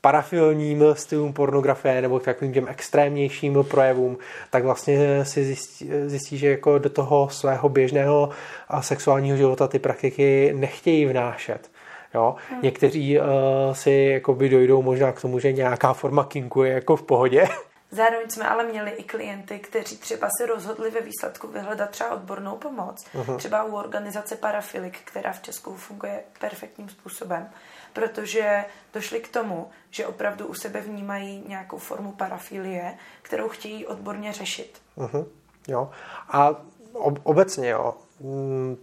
parafilním 0.00 0.84
stylům 0.92 1.32
pornografie 1.32 2.02
nebo 2.02 2.20
k 2.20 2.24
takovým 2.24 2.52
těm 2.52 2.68
extrémnějším 2.68 3.64
projevům, 3.70 4.18
tak 4.50 4.64
vlastně 4.64 5.24
si 5.24 5.44
zjistí, 5.44 5.90
zjistí, 6.06 6.38
že 6.38 6.50
jako 6.50 6.78
do 6.78 6.90
toho 6.90 7.28
svého 7.28 7.68
běžného 7.68 8.30
sexuálního 8.80 9.36
života 9.36 9.68
ty 9.68 9.78
praktiky 9.78 10.52
nechtějí 10.56 11.06
vnášet. 11.06 11.70
Jo? 12.14 12.36
Hmm. 12.50 12.62
Někteří 12.62 13.20
uh, 13.20 13.26
si 13.72 13.90
jakoby 13.90 14.48
dojdou 14.48 14.82
možná 14.82 15.12
k 15.12 15.20
tomu, 15.20 15.38
že 15.38 15.52
nějaká 15.52 15.92
forma 15.92 16.24
kinku 16.24 16.62
je 16.62 16.72
jako 16.72 16.96
v 16.96 17.02
pohodě. 17.02 17.48
Zároveň 17.90 18.30
jsme 18.30 18.48
ale 18.48 18.64
měli 18.64 18.90
i 18.90 19.02
klienty, 19.02 19.58
kteří 19.58 19.96
třeba 19.96 20.28
se 20.38 20.46
rozhodli 20.46 20.90
ve 20.90 21.00
výsledku 21.00 21.48
vyhledat 21.48 21.90
třeba 21.90 22.14
odbornou 22.14 22.56
pomoc. 22.56 23.04
Uh-huh. 23.14 23.36
Třeba 23.36 23.64
u 23.64 23.76
organizace 23.76 24.36
Parafilik, 24.36 24.98
která 25.04 25.32
v 25.32 25.42
Česku 25.42 25.76
funguje 25.76 26.20
perfektním 26.40 26.88
způsobem, 26.88 27.48
protože 27.92 28.64
došli 28.94 29.20
k 29.20 29.28
tomu, 29.28 29.70
že 29.90 30.06
opravdu 30.06 30.46
u 30.46 30.54
sebe 30.54 30.80
vnímají 30.80 31.44
nějakou 31.48 31.78
formu 31.78 32.12
parafilie, 32.12 32.94
kterou 33.22 33.48
chtějí 33.48 33.86
odborně 33.86 34.32
řešit. 34.32 34.78
Uh-huh. 34.98 35.26
Jo. 35.68 35.90
A 36.28 36.50
obecně, 37.22 37.68
jo, 37.68 37.94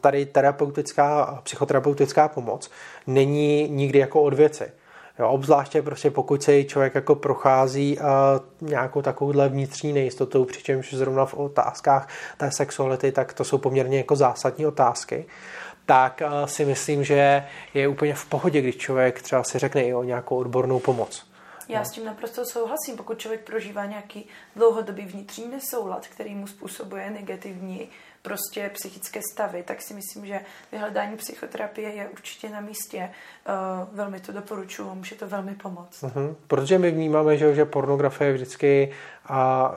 tady 0.02 0.26
terapeutická, 0.26 1.40
psychoterapeutická 1.44 2.28
pomoc 2.28 2.72
není 3.08 3.70
nikdy 3.70 4.00
jako 4.00 4.22
od 4.22 4.34
věci. 4.34 4.72
Jo, 5.20 5.30
obzvláště 5.30 5.82
prostě 5.82 6.12
pokud 6.12 6.44
se 6.44 6.64
člověk 6.64 6.96
jako 6.96 7.16
prochází 7.16 7.98
uh, 8.00 8.06
nějakou 8.70 9.02
takovouhle 9.02 9.50
vnitřní 9.50 9.94
nejistotou, 9.94 10.46
přičemž 10.46 10.94
zrovna 10.94 11.26
v 11.26 11.34
otázkách 11.34 12.10
té 12.38 12.52
sexuality, 12.52 13.12
tak 13.12 13.34
to 13.34 13.44
jsou 13.44 13.58
poměrně 13.58 13.98
jako 13.98 14.16
zásadní 14.16 14.66
otázky, 14.66 15.26
tak 15.86 16.22
uh, 16.26 16.46
si 16.46 16.66
myslím, 16.66 17.04
že 17.04 17.44
je 17.74 17.88
úplně 17.88 18.14
v 18.14 18.26
pohodě, 18.26 18.62
když 18.62 18.78
člověk 18.78 19.22
třeba 19.22 19.44
si 19.44 19.60
řekne 19.60 19.84
i 19.84 19.94
o 19.94 20.04
nějakou 20.04 20.38
odbornou 20.38 20.80
pomoc. 20.80 21.32
Já 21.70 21.80
no. 21.80 21.86
s 21.86 21.92
tím 21.92 22.06
naprosto 22.06 22.46
souhlasím. 22.46 22.98
Pokud 22.98 23.20
člověk 23.20 23.42
prožívá 23.42 23.86
nějaký 23.86 24.28
dlouhodobý 24.56 25.06
vnitřní 25.06 25.48
nesoulad, 25.48 26.08
který 26.08 26.36
mu 26.36 26.48
způsobuje 26.48 27.10
negativní 27.10 27.90
prostě 28.22 28.72
psychické 28.74 29.20
stavy, 29.34 29.64
tak 29.64 29.82
si 29.82 29.94
myslím, 29.94 30.26
že 30.26 30.40
vyhledání 30.72 31.18
psychoterapie 31.18 31.90
je 31.90 32.10
určitě 32.10 32.50
na 32.50 32.62
místě. 32.62 33.10
Uh, 33.50 33.96
velmi 33.96 34.20
to 34.20 34.32
doporučuji 34.32 34.96
může 34.96 35.16
to 35.16 35.28
velmi 35.28 35.56
pomoct. 35.56 36.04
Uh-huh. 36.04 36.36
Protože 36.48 36.78
my 36.78 36.92
vnímáme, 36.92 37.38
že, 37.38 37.56
že 37.56 37.66
pornografie 37.66 38.28
je 38.30 38.34
vždycky 38.34 38.92
a 39.26 39.72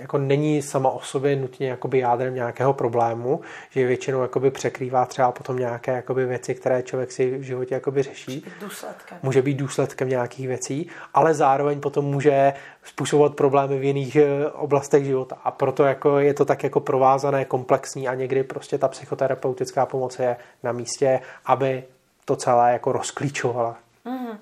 jako 0.00 0.18
není 0.18 0.62
sama 0.62 0.90
o 0.90 1.00
sobě 1.00 1.36
nutně 1.36 1.68
jakoby 1.68 1.98
jádrem 1.98 2.34
nějakého 2.34 2.72
problému, 2.72 3.40
že 3.70 3.86
většinou 3.86 4.22
jakoby 4.22 4.50
překrývá 4.50 5.06
třeba 5.06 5.32
potom 5.32 5.58
nějaké 5.58 5.92
jakoby 5.92 6.26
věci, 6.26 6.54
které 6.54 6.82
člověk 6.82 7.12
si 7.12 7.38
v 7.38 7.42
životě 7.42 7.74
jakoby 7.74 8.02
řeší. 8.02 8.44
Může 8.44 8.50
být 8.50 8.60
důsledkem. 8.60 9.18
Může 9.22 9.42
být 9.42 9.54
důsledkem 9.54 10.08
nějakých 10.08 10.48
věcí, 10.48 10.90
ale 11.14 11.34
zároveň 11.34 11.80
potom 11.80 12.04
může 12.04 12.52
způsobovat 12.84 13.34
problémy 13.34 13.78
v 13.78 13.84
jiných 13.84 14.16
eh, 14.16 14.50
oblastech 14.50 15.04
života. 15.04 15.36
A 15.44 15.50
proto 15.50 15.84
jako 15.84 16.18
je 16.18 16.34
to 16.34 16.44
tak 16.44 16.64
jako 16.64 16.80
provázané, 16.80 17.44
komplexní 17.44 18.08
a 18.08 18.14
někdy 18.14 18.42
prostě 18.42 18.78
ta 18.78 18.88
psychoterapeutická 18.88 19.86
pomoc 19.86 20.18
je 20.18 20.36
na 20.62 20.72
místě, 20.72 21.20
aby 21.46 21.84
to 22.24 22.36
celé 22.36 22.72
jako 22.72 22.92
rozklíčovala. 22.92 23.76
Mm. 24.04 24.38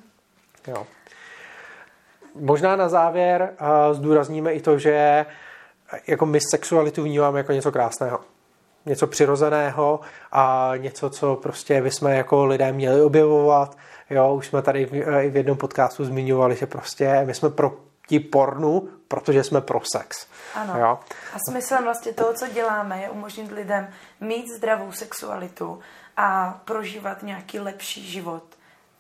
Jo. 0.67 0.87
možná 2.35 2.77
na 2.77 2.89
závěr 2.89 3.51
uh, 3.61 3.95
zdůrazníme 3.95 4.53
i 4.53 4.61
to, 4.61 4.79
že 4.79 5.27
jako 6.07 6.27
my 6.27 6.39
sexualitu 6.51 7.03
vnímáme 7.03 7.39
jako 7.39 7.53
něco 7.53 7.73
krásného. 7.73 8.21
Něco 8.87 9.07
přirozeného 9.07 10.01
a 10.33 10.73
něco, 10.77 11.11
co 11.11 11.37
prostě 11.37 11.83
bychom 11.83 12.11
jako 12.11 12.45
lidé 12.45 12.73
měli 12.73 13.03
objevovat. 13.03 13.77
Jo, 14.11 14.35
už 14.35 14.47
jsme 14.47 14.63
tady 14.63 14.87
v, 14.87 14.91
v 15.31 15.37
jednom 15.37 15.57
podcastu 15.57 16.05
zmiňovali, 16.05 16.57
že 16.57 16.67
prostě 16.67 17.23
my 17.25 17.35
jsme 17.35 17.51
proti 17.51 18.21
pornu, 18.21 18.89
protože 19.09 19.45
jsme 19.45 19.61
pro 19.61 19.81
sex. 19.97 20.27
Ano. 20.55 20.79
Jo? 20.79 20.99
A 21.35 21.37
smyslem 21.51 21.85
vlastně 21.85 22.13
toho, 22.13 22.33
co 22.33 22.47
děláme, 22.47 23.01
je 23.01 23.11
umožnit 23.11 23.53
lidem 23.53 23.89
mít 24.21 24.47
zdravou 24.57 24.93
sexualitu 24.93 25.81
a 26.17 26.61
prožívat 26.65 27.23
nějaký 27.23 27.61
lepší 27.61 28.11
život 28.11 28.43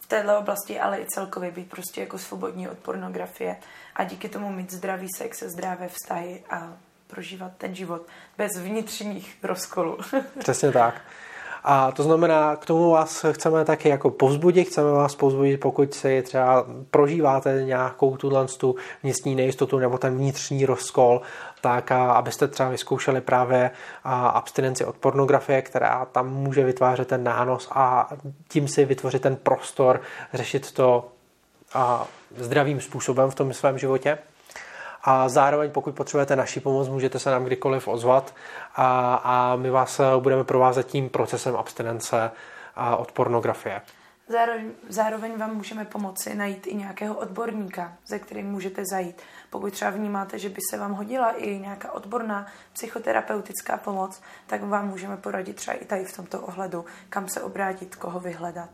v 0.00 0.06
této 0.06 0.38
oblasti, 0.38 0.80
ale 0.80 1.00
i 1.00 1.06
celkově 1.06 1.50
být 1.50 1.70
prostě 1.70 2.00
jako 2.00 2.18
svobodní 2.18 2.68
od 2.68 2.78
pornografie 2.78 3.56
a 3.98 4.04
díky 4.04 4.28
tomu 4.28 4.52
mít 4.52 4.72
zdravý 4.72 5.06
sex, 5.16 5.42
zdravé 5.42 5.88
vztahy 5.88 6.42
a 6.50 6.72
prožívat 7.06 7.52
ten 7.58 7.74
život 7.74 8.02
bez 8.38 8.58
vnitřních 8.58 9.36
rozkolů. 9.42 9.98
Přesně 10.38 10.72
tak. 10.72 11.00
A 11.64 11.92
to 11.92 12.02
znamená, 12.02 12.56
k 12.56 12.66
tomu 12.66 12.90
vás 12.90 13.24
chceme 13.32 13.64
taky 13.64 13.88
jako 13.88 14.10
povzbudit, 14.10 14.68
chceme 14.68 14.92
vás 14.92 15.14
povzbudit, 15.14 15.60
pokud 15.60 15.94
si 15.94 16.22
třeba 16.22 16.66
prožíváte 16.90 17.62
nějakou 17.64 18.16
tuhle 18.16 18.46
tu 18.46 18.76
vnitřní 19.02 19.34
nejistotu 19.34 19.78
nebo 19.78 19.98
ten 19.98 20.16
vnitřní 20.16 20.66
rozkol, 20.66 21.20
tak 21.60 21.92
a 21.92 22.12
abyste 22.12 22.48
třeba 22.48 22.68
vyzkoušeli 22.68 23.20
právě 23.20 23.70
abstinenci 24.04 24.84
od 24.84 24.96
pornografie, 24.96 25.62
která 25.62 26.04
tam 26.04 26.32
může 26.32 26.64
vytvářet 26.64 27.08
ten 27.08 27.24
nános 27.24 27.68
a 27.72 28.10
tím 28.48 28.68
si 28.68 28.84
vytvořit 28.84 29.22
ten 29.22 29.36
prostor, 29.36 30.00
řešit 30.34 30.72
to 30.72 31.08
a 31.74 32.06
zdravým 32.36 32.80
způsobem 32.80 33.30
v 33.30 33.34
tom 33.34 33.52
svém 33.52 33.78
životě. 33.78 34.18
A 35.04 35.28
zároveň, 35.28 35.70
pokud 35.70 35.94
potřebujete 35.94 36.36
naši 36.36 36.60
pomoc, 36.60 36.88
můžete 36.88 37.18
se 37.18 37.30
nám 37.30 37.44
kdykoliv 37.44 37.88
ozvat 37.88 38.34
a, 38.76 39.14
a 39.14 39.56
my 39.56 39.70
vás 39.70 40.00
budeme 40.18 40.44
provázet 40.44 40.86
tím 40.86 41.08
procesem 41.08 41.56
abstinence 41.56 42.30
od 42.96 43.12
pornografie. 43.12 43.80
Zároveň, 44.28 44.70
zároveň 44.88 45.38
vám 45.38 45.56
můžeme 45.56 45.84
pomoci 45.84 46.34
najít 46.34 46.66
i 46.66 46.74
nějakého 46.74 47.14
odborníka, 47.14 47.92
ze 48.08 48.18
kterým 48.18 48.46
můžete 48.46 48.82
zajít. 48.90 49.22
Pokud 49.50 49.72
třeba 49.72 49.90
vnímáte, 49.90 50.38
že 50.38 50.48
by 50.48 50.56
se 50.70 50.78
vám 50.78 50.92
hodila 50.92 51.30
i 51.30 51.58
nějaká 51.58 51.92
odborná 51.92 52.46
psychoterapeutická 52.72 53.76
pomoc, 53.76 54.22
tak 54.46 54.62
vám 54.62 54.88
můžeme 54.88 55.16
poradit 55.16 55.56
třeba 55.56 55.76
i 55.76 55.84
tady 55.84 56.04
v 56.04 56.16
tomto 56.16 56.40
ohledu, 56.40 56.84
kam 57.08 57.28
se 57.28 57.42
obrátit, 57.42 57.96
koho 57.96 58.20
vyhledat. 58.20 58.70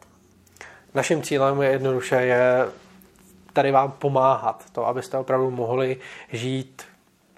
Naším 0.94 1.22
cílem 1.22 1.62
je 1.62 1.70
jednoduše 1.70 2.16
je 2.16 2.66
tady 3.52 3.70
vám 3.70 3.92
pomáhat, 3.92 4.64
to, 4.72 4.86
abyste 4.86 5.18
opravdu 5.18 5.50
mohli 5.50 5.96
žít 6.32 6.82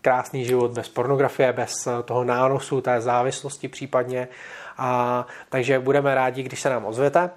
krásný 0.02 0.44
život 0.44 0.70
bez 0.70 0.88
pornografie, 0.88 1.52
bez 1.52 1.88
toho 2.04 2.24
nánosu, 2.24 2.80
té 2.80 3.00
závislosti 3.00 3.68
případně. 3.68 4.28
A, 4.78 5.26
takže 5.48 5.78
budeme 5.78 6.14
rádi, 6.14 6.42
když 6.42 6.60
se 6.60 6.70
nám 6.70 6.84
ozvete. 6.84 7.30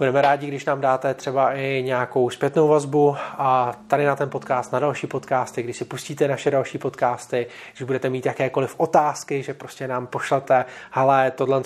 Budeme 0.00 0.22
rádi, 0.22 0.46
když 0.46 0.64
nám 0.64 0.80
dáte 0.80 1.14
třeba 1.14 1.54
i 1.54 1.82
nějakou 1.82 2.30
zpětnou 2.30 2.68
vazbu 2.68 3.16
a 3.20 3.72
tady 3.86 4.04
na 4.04 4.16
ten 4.16 4.30
podcast, 4.30 4.72
na 4.72 4.78
další 4.78 5.06
podcasty, 5.06 5.62
když 5.62 5.76
si 5.76 5.84
pustíte 5.84 6.28
naše 6.28 6.50
další 6.50 6.78
podcasty, 6.78 7.46
když 7.72 7.82
budete 7.82 8.10
mít 8.10 8.26
jakékoliv 8.26 8.74
otázky, 8.76 9.42
že 9.42 9.54
prostě 9.54 9.88
nám 9.88 10.06
pošlete, 10.06 10.64
hele, 10.90 11.30
tohle 11.30 11.62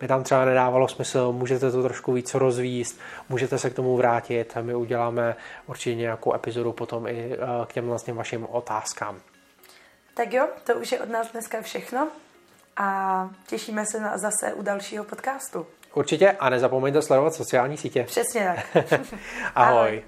by 0.00 0.08
tam 0.08 0.22
třeba 0.22 0.44
nedávalo 0.44 0.88
smysl, 0.88 1.32
můžete 1.32 1.70
to 1.70 1.82
trošku 1.82 2.12
víc 2.12 2.34
rozvíst, 2.34 3.00
můžete 3.28 3.58
se 3.58 3.70
k 3.70 3.74
tomu 3.74 3.96
vrátit 3.96 4.56
a 4.56 4.60
my 4.60 4.74
uděláme 4.74 5.36
určitě 5.66 5.94
nějakou 5.94 6.34
epizodu 6.34 6.72
potom 6.72 7.06
i 7.06 7.32
eh, 7.32 7.66
k 7.66 7.72
těm 7.72 7.88
vlastně 7.88 8.14
vašim 8.14 8.46
otázkám. 8.50 9.20
Tak 10.14 10.32
jo, 10.32 10.48
to 10.64 10.74
už 10.74 10.92
je 10.92 11.00
od 11.00 11.08
nás 11.08 11.32
dneska 11.32 11.62
všechno 11.62 12.08
a 12.76 13.30
těšíme 13.46 13.86
se 13.86 14.00
na 14.00 14.18
zase 14.18 14.54
u 14.54 14.62
dalšího 14.62 15.04
podcastu. 15.04 15.66
Určitě 15.98 16.30
a 16.30 16.50
nezapomeňte 16.50 17.02
sledovat 17.02 17.34
sociální 17.34 17.76
sítě. 17.76 18.04
Přesně 18.04 18.56
tak. 18.72 18.92
Ahoj. 19.54 19.78
Ahoj. 19.78 20.02